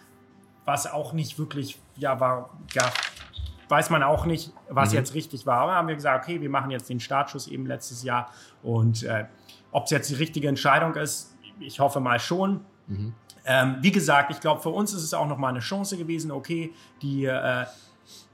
[0.67, 2.93] was auch nicht wirklich, ja, war, ja,
[3.69, 4.97] weiß man auch nicht, was mhm.
[4.97, 5.61] jetzt richtig war.
[5.61, 8.31] Aber haben wir gesagt, okay, wir machen jetzt den Startschuss eben letztes Jahr
[8.63, 9.25] und äh,
[9.75, 12.61] ob es jetzt die richtige Entscheidung ist, ich hoffe mal schon.
[12.87, 13.13] Mhm.
[13.45, 16.73] Ähm, wie gesagt, ich glaube, für uns ist es auch nochmal eine Chance gewesen, okay,
[17.03, 17.67] die, äh,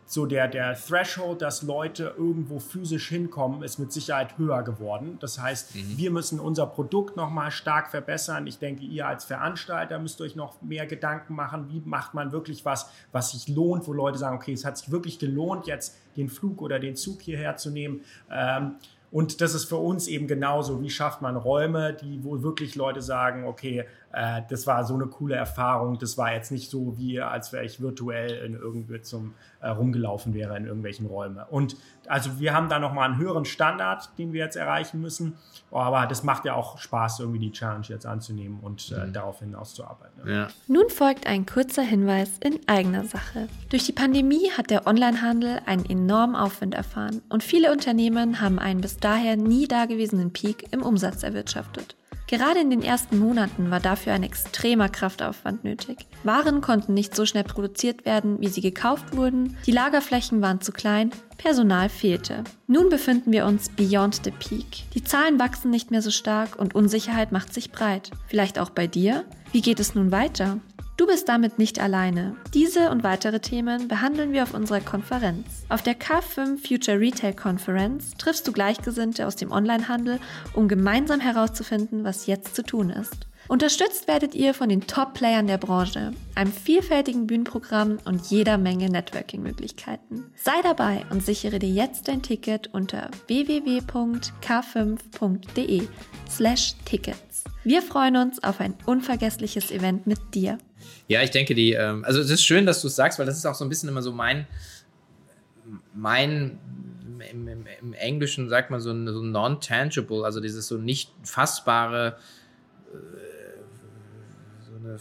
[0.05, 5.17] so der, der Threshold, dass Leute irgendwo physisch hinkommen, ist mit Sicherheit höher geworden.
[5.21, 5.97] Das heißt, mhm.
[5.97, 8.47] wir müssen unser Produkt nochmal stark verbessern.
[8.47, 12.67] Ich denke, ihr als Veranstalter müsst euch noch mehr Gedanken machen, wie macht man wirklich
[12.67, 16.29] was, was sich lohnt, wo Leute sagen, okay, es hat sich wirklich gelohnt, jetzt den
[16.29, 18.03] Flug oder den Zug hierher zu nehmen.
[18.31, 18.75] Ähm,
[19.11, 23.03] und das ist für uns eben genauso, wie schafft man Räume, die wo wirklich Leute
[23.03, 27.21] sagen, okay, äh, das war so eine coole Erfahrung, das war jetzt nicht so wie,
[27.21, 31.41] als wäre ich virtuell in irgendwie zum äh, rumgelaufen wäre in irgendwelchen Räumen.
[31.51, 31.77] Und
[32.09, 35.37] also wir haben da nochmal einen höheren Standard, den wir jetzt erreichen müssen.
[35.71, 39.13] Aber das macht ja auch Spaß, irgendwie die Challenge jetzt anzunehmen und äh, mhm.
[39.13, 40.29] darauf hinauszuarbeiten.
[40.29, 40.49] Ja.
[40.67, 43.49] Nun folgt ein kurzer Hinweis in eigener Sache.
[43.69, 48.81] Durch die Pandemie hat der Onlinehandel einen enormen Aufwind erfahren und viele Unternehmen haben einen
[48.81, 51.97] bis daher nie dagewesenen Peak im Umsatz erwirtschaftet.
[52.31, 56.07] Gerade in den ersten Monaten war dafür ein extremer Kraftaufwand nötig.
[56.23, 60.71] Waren konnten nicht so schnell produziert werden, wie sie gekauft wurden, die Lagerflächen waren zu
[60.71, 62.45] klein, Personal fehlte.
[62.69, 64.85] Nun befinden wir uns beyond the peak.
[64.95, 68.13] Die Zahlen wachsen nicht mehr so stark und Unsicherheit macht sich breit.
[68.29, 69.25] Vielleicht auch bei dir?
[69.51, 70.59] Wie geht es nun weiter?
[71.01, 72.37] Du bist damit nicht alleine.
[72.53, 75.65] Diese und weitere Themen behandeln wir auf unserer Konferenz.
[75.71, 80.21] Auf der K5 Future Retail Conference triffst du Gleichgesinnte aus dem Onlinehandel,
[80.53, 83.27] um gemeinsam herauszufinden, was jetzt zu tun ist.
[83.49, 90.27] Unterstützt werdet ihr von den Top-Playern der Branche, einem vielfältigen Bühnenprogramm und jeder Menge Networking-Möglichkeiten.
[90.37, 95.89] Sei dabei und sichere dir jetzt dein Ticket unter www.k5.de
[96.29, 97.45] slash Tickets.
[97.65, 100.59] Wir freuen uns auf ein unvergessliches Event mit dir.
[101.09, 103.37] Ja, ich denke, die, ähm, also es ist schön, dass du es sagst, weil das
[103.37, 104.47] ist auch so ein bisschen immer so mein,
[105.95, 106.59] mein
[107.31, 112.17] im, im, im, Englischen sagt man so, ein, so non-tangible, also dieses so nicht fassbare,
[112.93, 112.97] äh,
[114.65, 114.99] so eine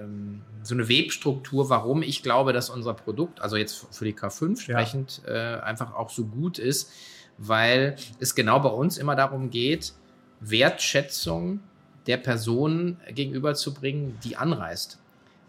[0.00, 4.60] ähm, so eine Webstruktur, warum ich glaube, dass unser Produkt, also jetzt für die K5
[4.60, 5.56] sprechend, ja.
[5.56, 6.92] äh, einfach auch so gut ist,
[7.38, 9.94] weil es genau bei uns immer darum geht,
[10.40, 11.60] Wertschätzung
[12.06, 14.98] der Person gegenüberzubringen, die anreist.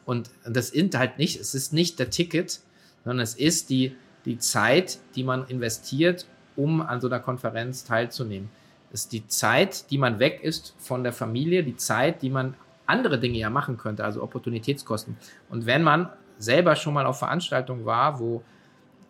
[0.09, 2.61] Und das ist halt nicht, es ist nicht der Ticket,
[3.03, 3.95] sondern es ist die,
[4.25, 8.49] die Zeit, die man investiert, um an so einer Konferenz teilzunehmen.
[8.91, 12.55] Es ist die Zeit, die man weg ist von der Familie, die Zeit, die man
[12.87, 15.15] andere Dinge ja machen könnte, also Opportunitätskosten.
[15.47, 18.41] Und wenn man selber schon mal auf Veranstaltungen war, wo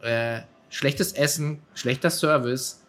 [0.01, 2.83] äh, schlechtes Essen, schlechter Service,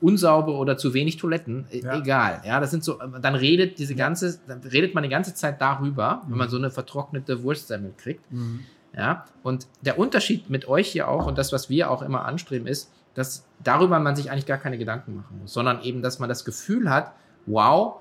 [0.00, 1.98] unsaubere oder zu wenig Toiletten, e, ja.
[1.98, 2.42] egal.
[2.44, 6.22] Ja, das sind so, dann redet diese ganze, dann redet man die ganze Zeit darüber,
[6.24, 6.30] mhm.
[6.30, 8.30] wenn man so eine vertrocknete Wurstsemmel kriegt.
[8.32, 8.60] Mhm.
[8.96, 12.66] Ja, und der Unterschied mit euch hier auch und das, was wir auch immer anstreben,
[12.66, 16.28] ist, dass darüber man sich eigentlich gar keine Gedanken machen muss, sondern eben, dass man
[16.28, 17.12] das Gefühl hat,
[17.46, 17.96] wow,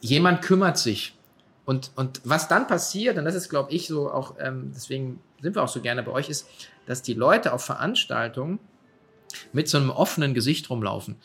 [0.00, 1.16] jemand kümmert sich.
[1.64, 5.54] Und, und was dann passiert, und das ist, glaube ich, so auch, ähm, deswegen sind
[5.54, 6.48] wir auch so gerne bei euch, ist,
[6.86, 8.58] dass die Leute auf Veranstaltungen
[9.52, 11.16] mit so einem offenen Gesicht rumlaufen.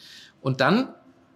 [0.42, 0.90] Und dann,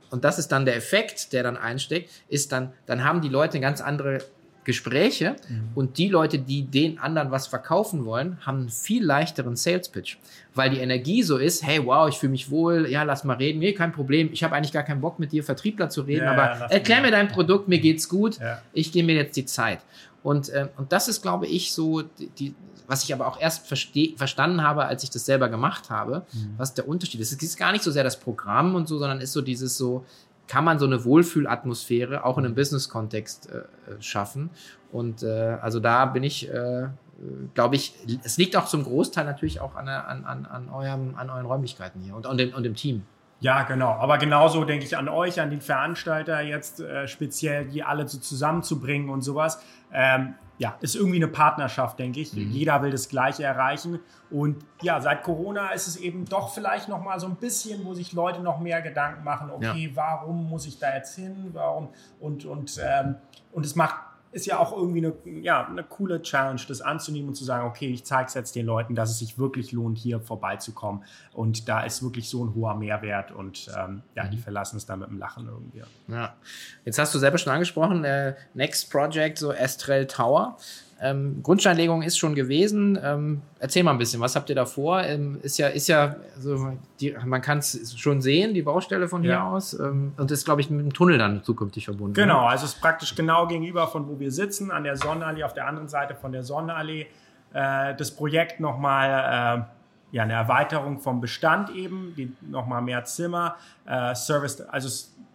[0.09, 3.53] und das ist dann der Effekt, der dann einsteckt, ist dann, dann haben die Leute
[3.53, 4.19] eine ganz andere
[4.63, 5.69] Gespräche mhm.
[5.73, 10.17] und die Leute, die den anderen was verkaufen wollen, haben einen viel leichteren Sales Pitch,
[10.53, 13.59] weil die Energie so ist, hey, wow, ich fühle mich wohl, ja, lass mal reden,
[13.59, 16.31] nee, kein Problem, ich habe eigentlich gar keinen Bock mit dir Vertriebler zu reden, ja,
[16.31, 18.61] aber ja, erklär mir dein Produkt, mir geht's gut, ja.
[18.71, 19.79] ich gebe mir jetzt die Zeit.
[20.23, 22.55] Und, äh, und das ist, glaube ich, so, die, die,
[22.87, 26.55] was ich aber auch erst verstanden habe, als ich das selber gemacht habe, mhm.
[26.57, 27.31] was der Unterschied ist.
[27.31, 30.05] Es ist gar nicht so sehr das Programm und so, sondern ist so dieses so,
[30.47, 34.49] kann man so eine Wohlfühlatmosphäre auch in einem Business-Kontext äh, äh, schaffen.
[34.91, 36.89] Und äh, also da bin ich, äh,
[37.53, 41.29] glaube ich, es liegt auch zum Großteil natürlich auch an, an, an, an, eurem, an
[41.29, 43.03] euren Räumlichkeiten hier und, und, dem, und dem Team.
[43.41, 43.89] Ja, genau.
[43.93, 48.19] Aber genauso denke ich an euch, an den Veranstalter jetzt äh, speziell, die alle so
[48.19, 49.61] zusammenzubringen und sowas.
[49.91, 52.33] Ähm, ja, ist irgendwie eine Partnerschaft, denke ich.
[52.33, 52.51] Mhm.
[52.51, 53.99] Jeder will das Gleiche erreichen.
[54.29, 57.95] Und ja, seit Corona ist es eben doch vielleicht noch mal so ein bisschen, wo
[57.95, 59.95] sich Leute noch mehr Gedanken machen, okay, ja.
[59.95, 61.49] warum muss ich da jetzt hin?
[61.53, 61.89] Warum?
[62.19, 63.15] Und, und, ähm,
[63.51, 63.95] und es macht
[64.31, 67.87] ist ja auch irgendwie eine, ja, eine coole Challenge, das anzunehmen und zu sagen, okay,
[67.87, 71.03] ich zeige es jetzt den Leuten, dass es sich wirklich lohnt, hier vorbeizukommen.
[71.33, 74.41] Und da ist wirklich so ein hoher Mehrwert und ähm, ja, die mhm.
[74.41, 75.83] verlassen es dann mit dem Lachen irgendwie.
[76.07, 76.35] Ja.
[76.85, 80.57] Jetzt hast du selber schon angesprochen, äh, Next Project, so Estrell Tower.
[81.03, 82.97] Ähm, Grundsteinlegung ist schon gewesen.
[83.01, 85.01] Ähm, erzähl mal ein bisschen, was habt ihr da vor?
[85.01, 89.23] Ähm, ist ja, ist ja, also die, man kann es schon sehen, die Baustelle von
[89.23, 89.51] hier ja.
[89.51, 89.73] aus.
[89.73, 92.13] Ähm, und ist, glaube ich, mit dem Tunnel dann zukünftig verbunden.
[92.13, 95.53] Genau, also es ist praktisch genau gegenüber von wo wir sitzen, an der Sonnenallee, auf
[95.55, 97.07] der anderen Seite von der Sonnenallee.
[97.53, 99.65] Äh, das Projekt nochmal.
[99.67, 104.89] Äh, ja, eine Erweiterung vom Bestand eben, nochmal mehr Zimmer, äh, Service, also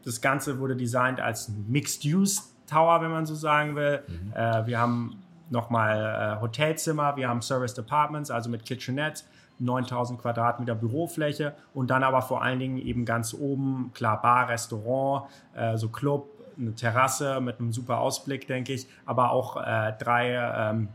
[0.05, 4.03] das Ganze wurde designt als Mixed-Use-Tower, wenn man so sagen will.
[4.07, 4.33] Mhm.
[4.35, 5.17] Äh, wir haben
[5.51, 9.27] nochmal äh, Hotelzimmer, wir haben Service Departments, also mit Kitchenettes,
[9.59, 15.31] 9000 Quadratmeter Bürofläche und dann aber vor allen Dingen eben ganz oben, klar, Bar, Restaurant,
[15.55, 16.29] äh, so Club,
[16.59, 20.89] eine Terrasse mit einem super Ausblick, denke ich, aber auch äh, drei ähm,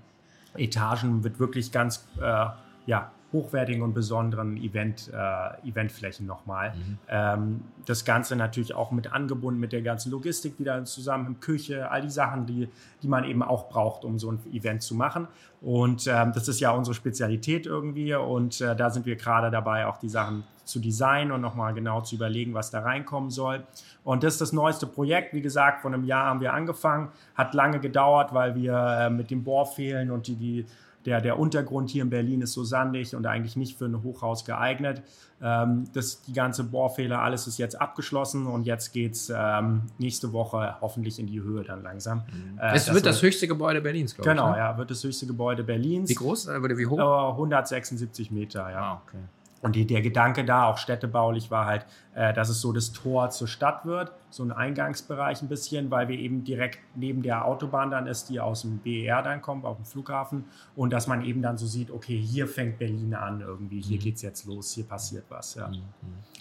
[0.55, 2.45] Etagen wird wirklich ganz, äh,
[2.85, 6.73] ja, hochwertigen und besonderen Event, äh, Eventflächen nochmal.
[6.75, 6.97] Mhm.
[7.07, 11.89] Ähm, das Ganze natürlich auch mit angebunden mit der ganzen Logistik, die da zusammen, Küche,
[11.89, 12.67] all die Sachen, die,
[13.01, 15.27] die man eben auch braucht, um so ein Event zu machen.
[15.61, 19.85] Und ähm, das ist ja unsere Spezialität irgendwie und äh, da sind wir gerade dabei,
[19.85, 23.63] auch die Sachen zu designen und nochmal genau zu überlegen, was da reinkommen soll.
[24.03, 25.33] Und das ist das neueste Projekt.
[25.33, 27.09] Wie gesagt, vor einem Jahr haben wir angefangen.
[27.35, 30.65] Hat lange gedauert, weil wir äh, mit dem Bohrfehlen und die, die
[31.05, 34.45] der, der Untergrund hier in Berlin ist so sandig und eigentlich nicht für ein Hochhaus
[34.45, 35.01] geeignet.
[35.41, 40.33] Ähm, das, die ganze Bohrfehler, alles ist jetzt abgeschlossen und jetzt geht es ähm, nächste
[40.33, 42.23] Woche hoffentlich in die Höhe dann langsam.
[42.31, 42.59] Mhm.
[42.59, 44.55] Äh, es wird das höchste Gebäude Berlins, glaube genau, ich.
[44.55, 44.71] Genau, ne?
[44.71, 46.09] ja, wird das höchste Gebäude Berlins.
[46.09, 47.31] Wie groß oder wie hoch?
[47.31, 48.79] 176 Meter, ja.
[48.79, 49.17] Ah, okay.
[49.61, 53.29] Und die, der Gedanke da, auch städtebaulich, war halt, äh, dass es so das Tor
[53.29, 57.91] zur Stadt wird, so ein Eingangsbereich ein bisschen, weil wir eben direkt neben der Autobahn
[57.91, 60.45] dann ist, die aus dem BER dann kommt, auf dem Flughafen.
[60.75, 64.03] Und dass man eben dann so sieht, okay, hier fängt Berlin an irgendwie, hier mhm.
[64.03, 65.55] geht's jetzt los, hier passiert was.
[65.55, 65.67] Ja.
[65.67, 65.83] Mhm.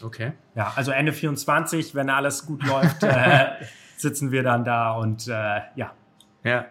[0.03, 0.33] Okay.
[0.55, 3.49] Ja, also Ende 24, wenn alles gut läuft, äh,
[3.97, 5.93] sitzen wir dann da und äh, ja.
[6.43, 6.65] Ja.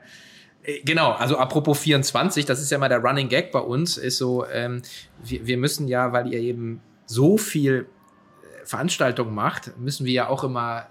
[0.69, 4.17] Äh, genau, also apropos 24, das ist ja mal der Running Gag bei uns, ist
[4.17, 4.81] so, ähm,
[5.23, 7.87] wir, wir müssen ja, weil ihr eben so viel
[8.43, 10.87] äh, Veranstaltungen macht, müssen wir ja auch immer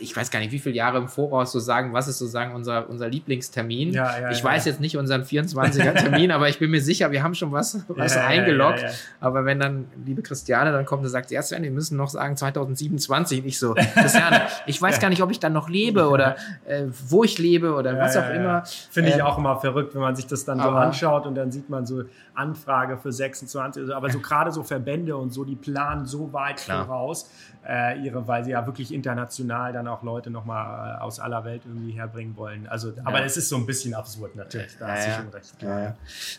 [0.00, 2.88] ich weiß gar nicht, wie viele Jahre im Voraus so sagen, was ist sozusagen unser,
[2.88, 3.92] unser Lieblingstermin.
[3.92, 7.10] Ja, ja, ich ja, weiß jetzt nicht unseren 24er Termin, aber ich bin mir sicher,
[7.10, 8.84] wir haben schon was, was eingeloggt.
[9.20, 12.36] Aber wenn dann, liebe Christiane, dann kommt und sagt, ja Sven, wir müssen noch sagen
[12.36, 13.44] 2027.
[13.44, 17.24] Nicht so, Christiane, ich weiß gar nicht, ob ich dann noch lebe oder äh, wo
[17.24, 18.64] ich lebe oder was auch immer.
[18.90, 21.50] Finde ich ähm, auch immer verrückt, wenn man sich das dann so anschaut und dann
[21.50, 23.92] sieht man so Anfrage für 26.
[23.92, 27.30] Aber so gerade so Verbände und so, die planen so weit voraus,
[27.66, 31.62] äh, ihre, weil sie ja wirklich international dann auch Leute nochmal äh, aus aller Welt
[31.64, 32.66] irgendwie herbringen wollen.
[32.68, 34.76] Also, aber es ist so ein bisschen absurd natürlich.
[34.78, 35.62] Da ja, hast du schon recht.
[35.62, 35.96] Ja,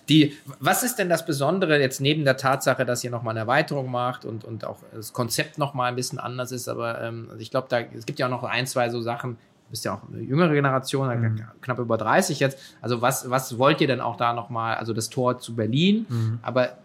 [0.07, 3.91] Die, was ist denn das Besondere jetzt neben der Tatsache, dass ihr nochmal eine Erweiterung
[3.91, 6.67] macht und, und auch das Konzept nochmal ein bisschen anders ist?
[6.69, 9.37] Aber ähm, also ich glaube, da es gibt ja auch noch ein, zwei so Sachen,
[9.69, 11.43] Du bist ja auch eine jüngere Generation, mhm.
[11.61, 12.57] knapp über 30 jetzt.
[12.81, 16.39] Also was, was wollt ihr denn auch da nochmal, also das Tor zu Berlin, mhm.
[16.41, 16.79] aber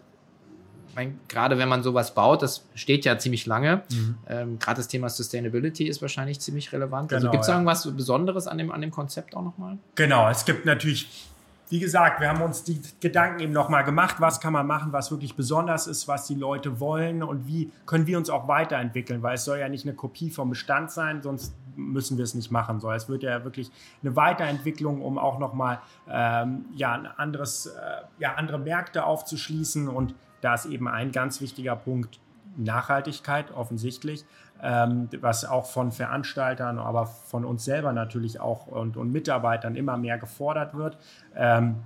[0.95, 3.83] mein, gerade wenn man sowas baut, das steht ja ziemlich lange.
[3.91, 4.17] Mhm.
[4.27, 7.13] Ähm, gerade das Thema Sustainability ist wahrscheinlich ziemlich relevant.
[7.13, 7.53] Also genau, also gibt es ja.
[7.53, 9.77] irgendwas Besonderes an dem, an dem Konzept auch nochmal?
[9.95, 11.27] Genau, es gibt natürlich,
[11.69, 15.11] wie gesagt, wir haben uns die Gedanken eben nochmal gemacht, was kann man machen, was
[15.11, 19.35] wirklich besonders ist, was die Leute wollen und wie können wir uns auch weiterentwickeln, weil
[19.35, 22.79] es soll ja nicht eine Kopie vom Bestand sein, sonst müssen wir es nicht machen.
[22.79, 23.69] So, es wird ja wirklich
[24.01, 25.79] eine Weiterentwicklung, um auch nochmal
[26.09, 27.71] ähm, ja, ein anderes, äh,
[28.19, 32.19] ja, andere Märkte aufzuschließen und da ist eben ein ganz wichtiger Punkt
[32.55, 34.25] Nachhaltigkeit offensichtlich,
[34.61, 39.97] ähm, was auch von Veranstaltern, aber von uns selber natürlich auch und, und Mitarbeitern immer
[39.97, 40.99] mehr gefordert wird.
[41.35, 41.77] Ähm,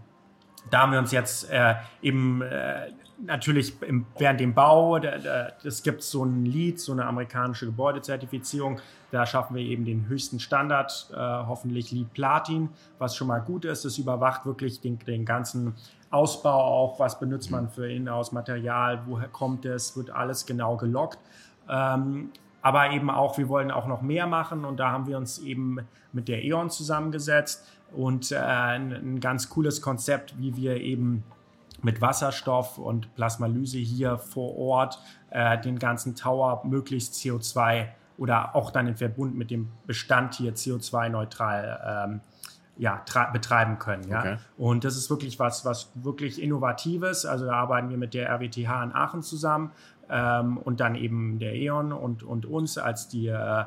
[0.69, 2.91] da haben wir uns jetzt äh, eben äh,
[3.25, 4.97] natürlich im, während dem Bau,
[5.63, 10.39] es gibt so ein Lied, so eine amerikanische Gebäudezertifizierung, da schaffen wir eben den höchsten
[10.39, 13.85] Standard, äh, hoffentlich Lead Platin, was schon mal gut ist.
[13.85, 15.75] Es überwacht wirklich den, den ganzen
[16.11, 21.19] Ausbau auch, was benutzt man für Inhouse-Material, woher kommt es, wird alles genau gelockt.
[21.69, 25.39] Ähm, aber eben auch, wir wollen auch noch mehr machen und da haben wir uns
[25.39, 25.77] eben
[26.11, 31.23] mit der E.ON zusammengesetzt und äh, ein, ein ganz cooles Konzept, wie wir eben
[31.81, 38.71] mit Wasserstoff und Plasmalyse hier vor Ort äh, den ganzen Tower möglichst CO2 oder auch
[38.71, 42.21] dann in Verbund mit dem Bestand hier CO2-neutral ähm,
[42.79, 44.07] ja, betreiben können.
[44.07, 44.19] Ja?
[44.19, 44.37] Okay.
[44.57, 47.25] Und das ist wirklich was, was wirklich Innovatives.
[47.25, 49.71] Also da arbeiten wir mit der RWTH in Aachen zusammen
[50.09, 53.65] ähm, und dann eben der E.ON und, und uns als die äh,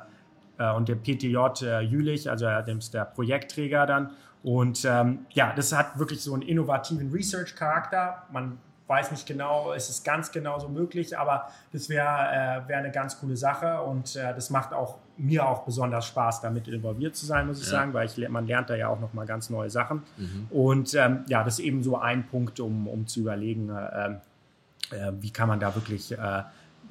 [0.59, 4.11] äh und der PTJ äh, Jülich, also äh, der Projektträger dann.
[4.43, 8.25] Und ähm, ja, das hat wirklich so einen innovativen Research-Charakter.
[8.33, 8.59] Man
[8.93, 12.91] weiß nicht genau, ist es ganz genau so möglich, aber das wäre äh, wär eine
[12.91, 17.25] ganz coole Sache und äh, das macht auch mir auch besonders Spaß, damit involviert zu
[17.25, 17.73] sein, muss ich ja.
[17.73, 20.03] sagen, weil ich, man lernt da ja auch nochmal ganz neue Sachen.
[20.19, 20.47] Mhm.
[20.51, 24.11] Und ähm, ja, das ist eben so ein Punkt, um, um zu überlegen, äh,
[24.95, 26.43] äh wie kann man da wirklich äh,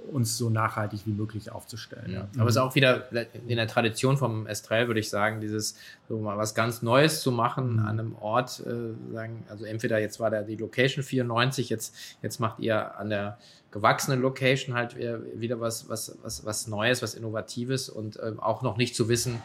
[0.10, 2.12] uns so nachhaltig wie möglich aufzustellen.
[2.12, 2.28] Ja.
[2.38, 3.06] Aber es ist auch wieder
[3.48, 5.76] in der Tradition vom Estrell, würde ich sagen, dieses
[6.10, 7.80] so mal was ganz Neues zu machen mhm.
[7.80, 12.40] an einem Ort, äh, sagen, also entweder jetzt war da die Location 94, jetzt, jetzt
[12.40, 13.38] macht ihr an der
[13.72, 18.78] gewachsenen Location halt wieder was, was, was, was Neues, was Innovatives und äh, auch noch
[18.78, 19.42] nicht zu wissen,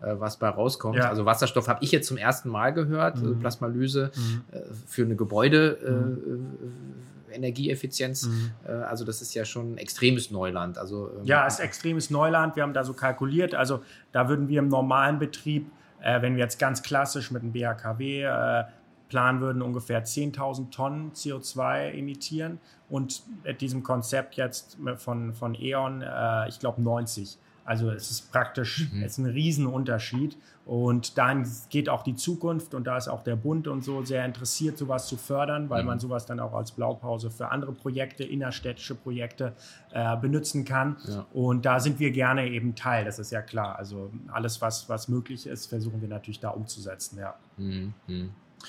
[0.00, 0.96] äh, was bei rauskommt.
[0.96, 1.08] Ja.
[1.08, 3.22] Also Wasserstoff habe ich jetzt zum ersten Mal gehört, mhm.
[3.22, 4.44] also Plasmalyse mhm.
[4.52, 5.78] äh, für eine Gebäude.
[5.84, 6.46] Äh, mhm.
[7.36, 8.26] Energieeffizienz.
[8.26, 8.50] Mhm.
[8.66, 10.78] Äh, also das ist ja schon ein extremes Neuland.
[10.78, 12.56] Also, ähm, ja, es ist extremes Neuland.
[12.56, 13.54] Wir haben da so kalkuliert.
[13.54, 15.70] Also da würden wir im normalen Betrieb,
[16.00, 18.64] äh, wenn wir jetzt ganz klassisch mit einem BHKW äh,
[19.08, 22.58] planen würden, ungefähr 10.000 Tonnen CO2 emittieren.
[22.88, 27.38] Und mit diesem Konzept jetzt von, von E.ON, äh, ich glaube 90.
[27.64, 29.02] Also es ist praktisch, mhm.
[29.02, 30.36] es ist ein Riesenunterschied.
[30.66, 34.24] Und dann geht auch die Zukunft und da ist auch der Bund und so sehr
[34.24, 35.86] interessiert, sowas zu fördern, weil mhm.
[35.86, 39.52] man sowas dann auch als Blaupause für andere Projekte, innerstädtische Projekte
[39.92, 40.96] äh, benutzen kann.
[41.06, 41.24] Ja.
[41.32, 43.78] Und da sind wir gerne eben Teil, das ist ja klar.
[43.78, 47.36] Also alles, was, was möglich ist, versuchen wir natürlich da umzusetzen, ja.
[47.58, 47.94] Mhm.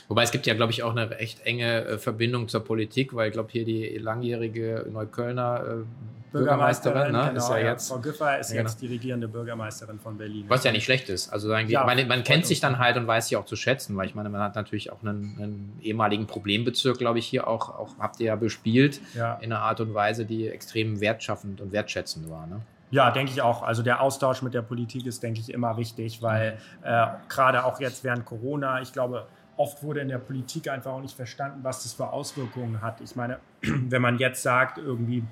[0.06, 0.10] Mhm.
[0.10, 3.28] Wobei es gibt ja, glaube ich, auch eine echt enge äh, Verbindung zur Politik, weil
[3.28, 5.84] ich glaube, hier die langjährige Neuköllner äh,
[6.32, 7.90] Bürgermeisterin, ne, genau, ist ja, ja jetzt.
[7.90, 8.90] Frau Güffer ist ja, jetzt genau.
[8.90, 10.46] die regierende Bürgermeisterin von Berlin.
[10.48, 11.30] Was ja nicht schlecht ist.
[11.30, 13.96] Also sagen ja, man, man kennt sich dann halt und weiß sich auch zu schätzen,
[13.96, 17.70] weil ich meine, man hat natürlich auch einen, einen ehemaligen Problembezirk, glaube ich, hier auch,
[17.70, 22.30] auch habt ihr ja bespielt in einer Art und Weise, die extrem wertschaffend und wertschätzend
[22.30, 22.46] war.
[22.48, 22.62] Ne?
[22.90, 23.64] Ja, denke ich auch.
[23.64, 27.80] Also der Austausch mit der Politik ist, denke ich, immer wichtig, weil äh, gerade auch
[27.80, 31.84] jetzt während Corona, ich glaube, oft wurde in der Politik einfach auch nicht verstanden, was
[31.84, 33.02] das für Auswirkungen hat.
[33.02, 35.24] Ich meine, wenn man jetzt sagt, irgendwie,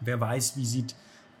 [0.00, 0.94] wer weiß, wie sieht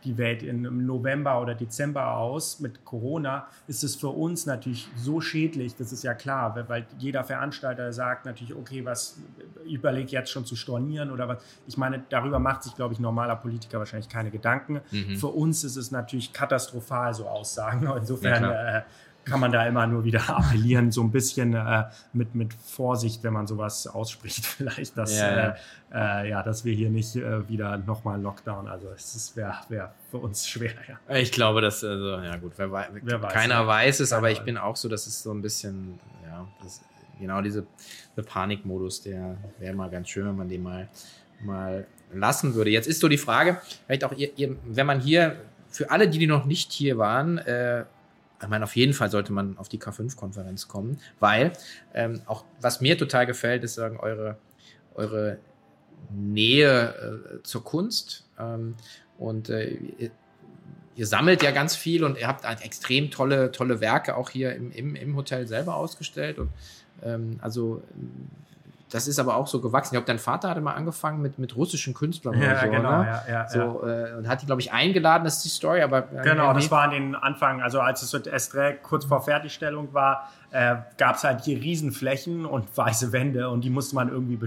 [0.04, 5.20] die Welt im November oder Dezember aus mit Corona, ist es für uns natürlich so
[5.20, 9.18] schädlich, das ist ja klar, weil jeder Veranstalter sagt natürlich, okay, was
[9.64, 11.42] überlege jetzt schon zu stornieren oder was.
[11.66, 14.82] Ich meine, darüber macht sich, glaube ich, normaler Politiker wahrscheinlich keine Gedanken.
[14.90, 15.16] Mhm.
[15.16, 17.90] Für uns ist es natürlich katastrophal, so Aussagen.
[17.96, 18.84] Insofern ja,
[19.24, 23.32] kann man da immer nur wieder appellieren, so ein bisschen äh, mit, mit Vorsicht, wenn
[23.32, 25.56] man sowas ausspricht, vielleicht, dass, ja, ja.
[25.92, 29.94] Äh, äh, ja dass wir hier nicht äh, wieder nochmal Lockdown, also es wäre wär
[30.10, 30.72] für uns schwer.
[30.88, 31.16] Ja.
[31.16, 34.40] Ich glaube, dass, also, ja gut, wer, wei wer weiß, keiner weiß es, aber ich
[34.40, 36.82] bin auch so, dass es so ein bisschen, ja, das,
[37.18, 37.66] genau diese
[38.26, 40.88] Panikmodus, der wäre mal ganz schön, wenn man den mal,
[41.42, 42.70] mal lassen würde.
[42.70, 45.36] Jetzt ist so die Frage, vielleicht auch, ihr, ihr, wenn man hier,
[45.70, 47.84] für alle, die, die noch nicht hier waren, äh,
[48.42, 51.52] ich meine, auf jeden Fall sollte man auf die K5-Konferenz kommen, weil
[51.94, 54.36] ähm, auch was mir total gefällt, ist sagen eure,
[54.94, 55.38] eure
[56.10, 58.26] Nähe äh, zur Kunst.
[58.38, 58.74] Ähm,
[59.18, 59.78] und äh,
[60.96, 64.70] ihr, sammelt ja ganz viel und ihr habt extrem tolle, tolle Werke auch hier im,
[64.72, 66.38] im, im Hotel selber ausgestellt.
[66.38, 66.50] Und
[67.02, 67.82] ähm, also
[68.94, 69.88] das ist aber auch so gewachsen.
[69.88, 72.70] Ich glaube, dein Vater hatte mal angefangen mit, mit russischen Künstlern ja, oder so.
[72.70, 73.06] Genau, ne?
[73.06, 73.84] ja, ja, so.
[73.84, 76.12] Äh, und hat die, glaube ich, eingeladen, das ist die Story, aber.
[76.12, 79.92] Äh, genau, das war an den Anfang, also als es mit Estrell kurz vor Fertigstellung
[79.92, 84.38] war, äh, gab es halt hier Riesenflächen und weiße Wände und die musste man irgendwie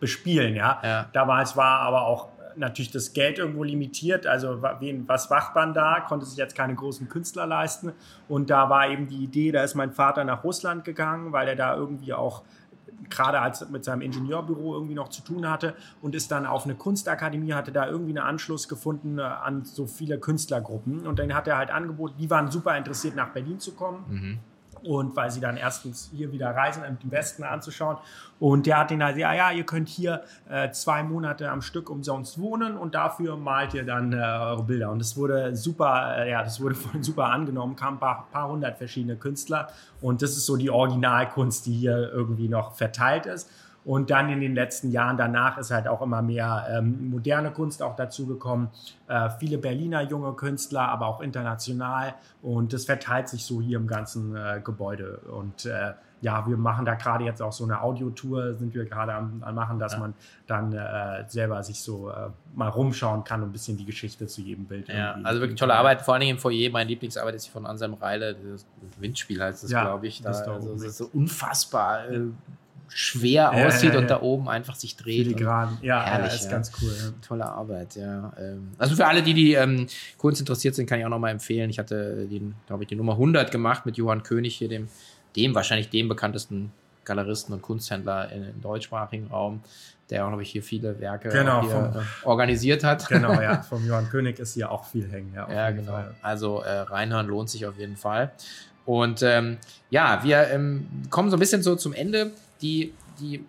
[0.00, 0.80] bespielen, ja.
[0.82, 1.06] ja.
[1.12, 4.26] Damals war aber auch natürlich das Geld irgendwo limitiert.
[4.26, 6.00] Also wen, was macht man da?
[6.00, 7.92] Konnte sich jetzt keine großen Künstler leisten.
[8.28, 11.56] Und da war eben die Idee, da ist mein Vater nach Russland gegangen, weil er
[11.56, 12.42] da irgendwie auch
[13.08, 16.74] gerade als mit seinem Ingenieurbüro irgendwie noch zu tun hatte und ist dann auf eine
[16.74, 21.06] Kunstakademie, hatte da irgendwie einen Anschluss gefunden äh, an so viele Künstlergruppen.
[21.06, 24.04] Und dann hat er halt angeboten, die waren super interessiert, nach Berlin zu kommen.
[24.08, 24.38] Mhm
[24.84, 27.96] und weil sie dann erstens hier wieder reisen, im Westen anzuschauen.
[28.38, 31.90] Und der hat den halt, ja, ja, ihr könnt hier äh, zwei Monate am Stück
[31.90, 34.90] umsonst wohnen und dafür malt ihr dann äh, eure Bilder.
[34.90, 38.78] Und das wurde super, äh, ja, das wurde super angenommen, kamen ein paar, paar hundert
[38.78, 39.68] verschiedene Künstler.
[40.00, 43.50] Und das ist so die Originalkunst, die hier irgendwie noch verteilt ist.
[43.84, 47.82] Und dann in den letzten Jahren danach ist halt auch immer mehr ähm, moderne Kunst
[47.82, 48.68] auch dazugekommen.
[49.08, 52.14] Äh, viele Berliner junge Künstler, aber auch international.
[52.42, 55.20] Und das verteilt sich so hier im ganzen äh, Gebäude.
[55.30, 59.14] Und äh, ja, wir machen da gerade jetzt auch so eine Audiotour, sind wir gerade
[59.14, 60.00] am, am, machen, dass ja.
[60.00, 60.14] man
[60.46, 64.42] dann äh, selber sich so äh, mal rumschauen kann und ein bisschen die Geschichte zu
[64.42, 64.88] jedem Bild.
[64.88, 66.70] Ja, also wirklich tolle Arbeit, vor allen Dingen im Foyer.
[66.70, 68.66] Meine Lieblingsarbeit ist von Anselm Reile, das
[68.98, 70.20] Windspiel heißt das, ja, glaube ich.
[70.20, 72.26] Da, das, also, das ist so unfassbar äh,
[72.92, 75.26] schwer aussieht und da oben einfach sich dreht.
[75.26, 75.78] Filigran.
[75.82, 76.92] Ja, herrlich, ist ganz cool.
[77.26, 78.32] Tolle Arbeit, ja.
[78.38, 79.86] Ähm, also für alle, die, die ähm,
[80.18, 81.70] Kunst interessiert sind, kann ich auch nochmal empfehlen.
[81.70, 84.88] Ich hatte den, glaube ich, die Nummer 100 gemacht mit Johann König hier, dem,
[85.36, 86.72] dem wahrscheinlich dem bekanntesten
[87.04, 89.62] Galeristen und Kunsthändler im deutschsprachigen Raum,
[90.10, 93.08] der auch, glaube ich, hier viele Werke genau, hier, vom, äh, organisiert hat.
[93.08, 93.62] Genau, ja.
[93.68, 95.32] Vom Johann König ist hier auch viel hängen.
[95.34, 95.92] Ja, ja genau.
[95.92, 96.14] Fall.
[96.22, 98.32] Also äh, reinhören lohnt sich auf jeden Fall.
[98.84, 99.58] Und ähm,
[99.90, 102.32] ja, wir ähm, kommen so ein bisschen so zum Ende
[102.62, 103.44] die, die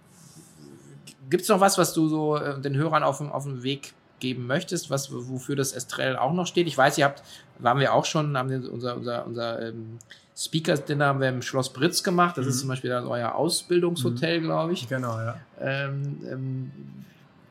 [1.30, 4.48] gibt es noch was, was du so äh, den Hörern auf, auf den Weg geben
[4.48, 6.68] möchtest, was, wofür das Estrell auch noch steht?
[6.68, 7.24] Ich weiß, ihr habt,
[7.60, 9.98] waren wir auch schon, haben wir unser, unser, unser ähm,
[10.38, 12.38] Speakers-Dinner haben wir im Schloss Britz gemacht.
[12.38, 12.52] Das mhm.
[12.52, 14.44] ist zum Beispiel dann euer Ausbildungshotel, mhm.
[14.44, 14.88] glaube ich.
[14.88, 15.36] Genau, ja.
[15.60, 16.72] Ähm, ähm,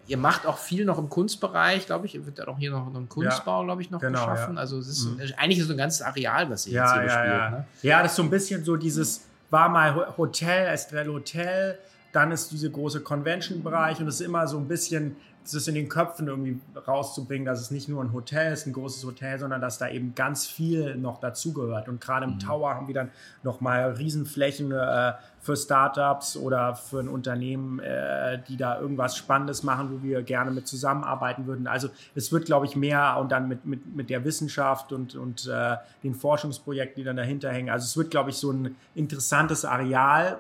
[0.06, 2.14] ihr macht auch viel noch im Kunstbereich, glaube ich.
[2.14, 4.54] Ihr wird auch hier noch einen Kunstbau, ja, glaube ich, noch genau, geschaffen.
[4.54, 4.60] Ja.
[4.60, 5.20] Also es ist mhm.
[5.36, 7.34] eigentlich ist es ein ganzes Areal, was ihr ja, jetzt hier ja, bespielt.
[7.34, 7.50] Ja.
[7.50, 7.64] Ne?
[7.82, 11.78] ja, das ist so ein bisschen so dieses war mal Hotel, Estrell Hotel,
[12.12, 15.88] dann ist diese große Convention-Bereich und es ist immer so ein bisschen, ist in den
[15.88, 19.78] Köpfen irgendwie rauszubringen, dass es nicht nur ein Hotel ist, ein großes Hotel, sondern dass
[19.78, 21.88] da eben ganz viel noch dazugehört.
[21.88, 22.38] Und gerade im mhm.
[22.38, 23.10] Tower haben wir dann
[23.42, 29.90] nochmal Riesenflächen äh, für Startups oder für ein Unternehmen, äh, die da irgendwas Spannendes machen,
[29.90, 31.66] wo wir gerne mit zusammenarbeiten würden.
[31.66, 35.46] Also es wird, glaube ich, mehr und dann mit, mit, mit der Wissenschaft und, und
[35.46, 37.70] äh, den Forschungsprojekten, die dann dahinter hängen.
[37.70, 40.38] Also es wird, glaube ich, so ein interessantes Areal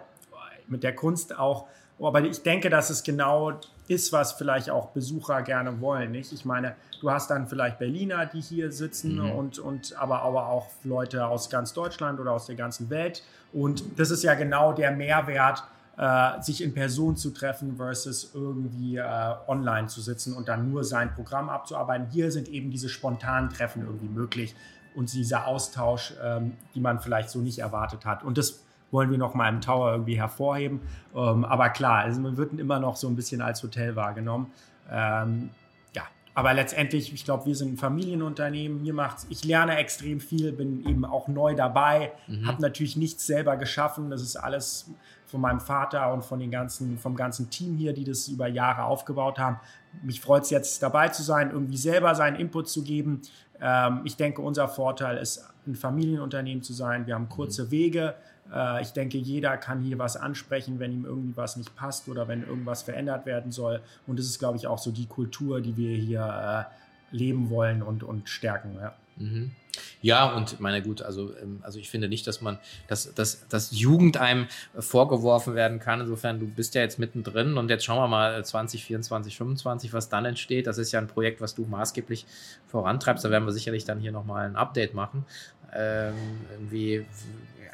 [0.68, 1.66] mit der Kunst auch.
[1.98, 3.60] Aber ich denke, dass es genau
[3.90, 6.12] ist, was vielleicht auch Besucher gerne wollen.
[6.12, 6.32] Nicht?
[6.32, 9.32] Ich meine, du hast dann vielleicht Berliner, die hier sitzen mhm.
[9.32, 13.24] und, und aber, aber auch Leute aus ganz Deutschland oder aus der ganzen Welt.
[13.52, 15.64] Und das ist ja genau der Mehrwert,
[15.98, 19.04] äh, sich in Person zu treffen versus irgendwie äh,
[19.48, 22.06] online zu sitzen und dann nur sein Programm abzuarbeiten.
[22.12, 24.54] Hier sind eben diese spontanen Treffen irgendwie möglich
[24.94, 28.22] und dieser Austausch, ähm, die man vielleicht so nicht erwartet hat.
[28.22, 30.80] Und das wollen wir noch mal im Tower irgendwie hervorheben.
[31.14, 34.52] Ähm, aber klar, also man wird immer noch so ein bisschen als Hotel wahrgenommen.
[34.90, 35.50] Ähm,
[35.94, 36.02] ja,
[36.34, 38.82] aber letztendlich, ich glaube, wir sind ein Familienunternehmen.
[38.82, 42.46] Mir macht's, ich lerne extrem viel, bin eben auch neu dabei, mhm.
[42.46, 44.10] habe natürlich nichts selber geschaffen.
[44.10, 44.90] Das ist alles
[45.26, 48.82] von meinem Vater und von den ganzen, vom ganzen Team hier, die das über Jahre
[48.84, 49.60] aufgebaut haben.
[50.02, 53.22] Mich freut es jetzt dabei zu sein, irgendwie selber seinen Input zu geben,
[53.60, 57.06] Ähm, ich denke, unser Vorteil ist, ein Familienunternehmen zu sein.
[57.06, 57.70] Wir haben kurze mhm.
[57.70, 58.14] Wege.
[58.52, 62.28] Äh, ich denke, jeder kann hier was ansprechen, wenn ihm irgendwie was nicht passt oder
[62.28, 63.80] wenn irgendwas verändert werden soll.
[64.06, 67.82] Und das ist, glaube ich, auch so die Kultur, die wir hier äh, leben wollen
[67.82, 68.76] und, und stärken.
[68.80, 68.94] Ja.
[69.16, 69.52] Mhm.
[70.02, 73.70] Ja, und meine gut, also, ähm, also ich finde nicht, dass man, dass, dass, dass
[73.72, 74.46] Jugend einem
[74.78, 76.00] vorgeworfen werden kann.
[76.00, 80.24] Insofern, du bist ja jetzt mittendrin und jetzt schauen wir mal 2024, 25, was dann
[80.24, 80.66] entsteht.
[80.66, 82.26] Das ist ja ein Projekt, was du maßgeblich
[82.66, 83.24] vorantreibst.
[83.24, 85.24] Da werden wir sicherlich dann hier nochmal ein Update machen.
[85.74, 86.14] Ähm,
[86.52, 87.04] irgendwie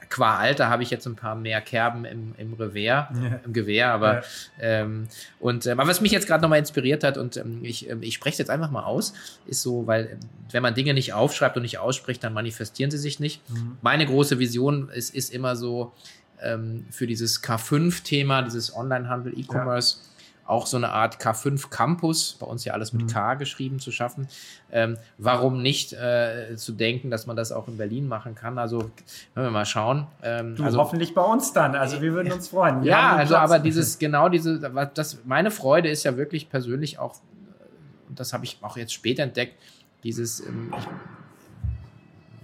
[0.09, 3.41] qua Alter habe ich jetzt ein paar mehr Kerben im, im Revers, ja.
[3.45, 4.23] im Gewehr, aber ja.
[4.61, 5.09] ähm,
[5.41, 8.35] und aber was mich jetzt gerade nochmal inspiriert hat und ähm, ich, ähm, ich spreche
[8.35, 9.15] es jetzt einfach mal aus,
[9.47, 10.21] ist so, weil ähm,
[10.51, 13.49] wenn man Dinge nicht aufschreibt und nicht ausspricht, dann manifestieren sie sich nicht.
[13.51, 13.79] Mhm.
[13.83, 15.93] Meine große Vision ist, ist immer so
[16.41, 19.99] ähm, für dieses K5-Thema, dieses Online-Handel, E-Commerce.
[20.01, 20.16] Ja
[20.47, 23.07] auch so eine Art K5 Campus, bei uns ja alles mit mhm.
[23.09, 24.29] K geschrieben, zu schaffen.
[24.71, 28.59] Ähm, warum nicht äh, zu denken, dass man das auch in Berlin machen kann?
[28.59, 28.91] Also,
[29.35, 30.07] wenn wir mal schauen.
[30.23, 31.75] Ähm, du, also, hoffentlich bei uns dann.
[31.75, 32.83] Also, wir würden uns freuen.
[32.83, 34.59] Wir ja, also, aber dieses, genau diese,
[34.95, 37.17] das, meine Freude ist ja wirklich persönlich auch,
[38.09, 39.55] und das habe ich auch jetzt später entdeckt,
[40.05, 40.87] dieses, ähm, ich,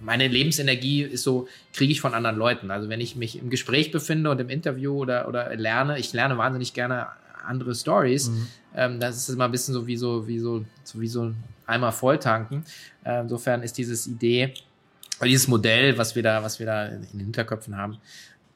[0.03, 2.71] meine Lebensenergie ist so, kriege ich von anderen Leuten.
[2.71, 6.37] Also wenn ich mich im Gespräch befinde und im Interview oder, oder lerne, ich lerne
[6.37, 7.07] wahnsinnig gerne
[7.43, 8.29] andere Stories.
[8.29, 8.47] Mhm.
[8.75, 11.33] Ähm, das ist immer ein bisschen so wie so, wie so, so wie so
[11.65, 12.65] einmal volltanken.
[13.03, 14.53] Äh, insofern ist dieses Idee,
[15.23, 17.97] dieses Modell, was wir da, was wir da in den Hinterköpfen haben,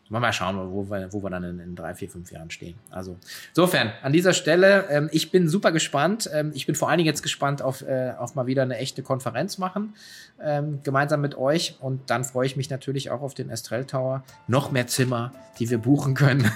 [0.10, 2.76] Mal schauen, wo wir, wo wir dann in, in, drei, vier, fünf Jahren stehen.
[2.89, 3.18] Also
[3.49, 6.30] insofern an dieser Stelle, ähm, ich bin super gespannt.
[6.34, 9.03] Ähm, ich bin vor allen Dingen jetzt gespannt auf, äh, auf mal wieder eine echte
[9.03, 9.95] Konferenz machen,
[10.41, 11.78] ähm, gemeinsam mit euch.
[11.80, 14.24] Und dann freue ich mich natürlich auch auf den Estrell Tower.
[14.47, 16.49] Noch mehr Zimmer, die wir buchen können.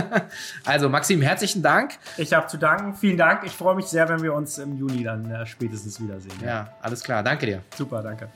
[0.64, 1.92] also Maxim, herzlichen Dank.
[2.16, 2.94] Ich habe zu danken.
[2.94, 3.44] Vielen Dank.
[3.44, 6.34] Ich freue mich sehr, wenn wir uns im Juni dann äh, spätestens wiedersehen.
[6.40, 6.46] Ja.
[6.46, 7.22] ja, alles klar.
[7.22, 7.62] Danke dir.
[7.76, 8.28] Super, danke.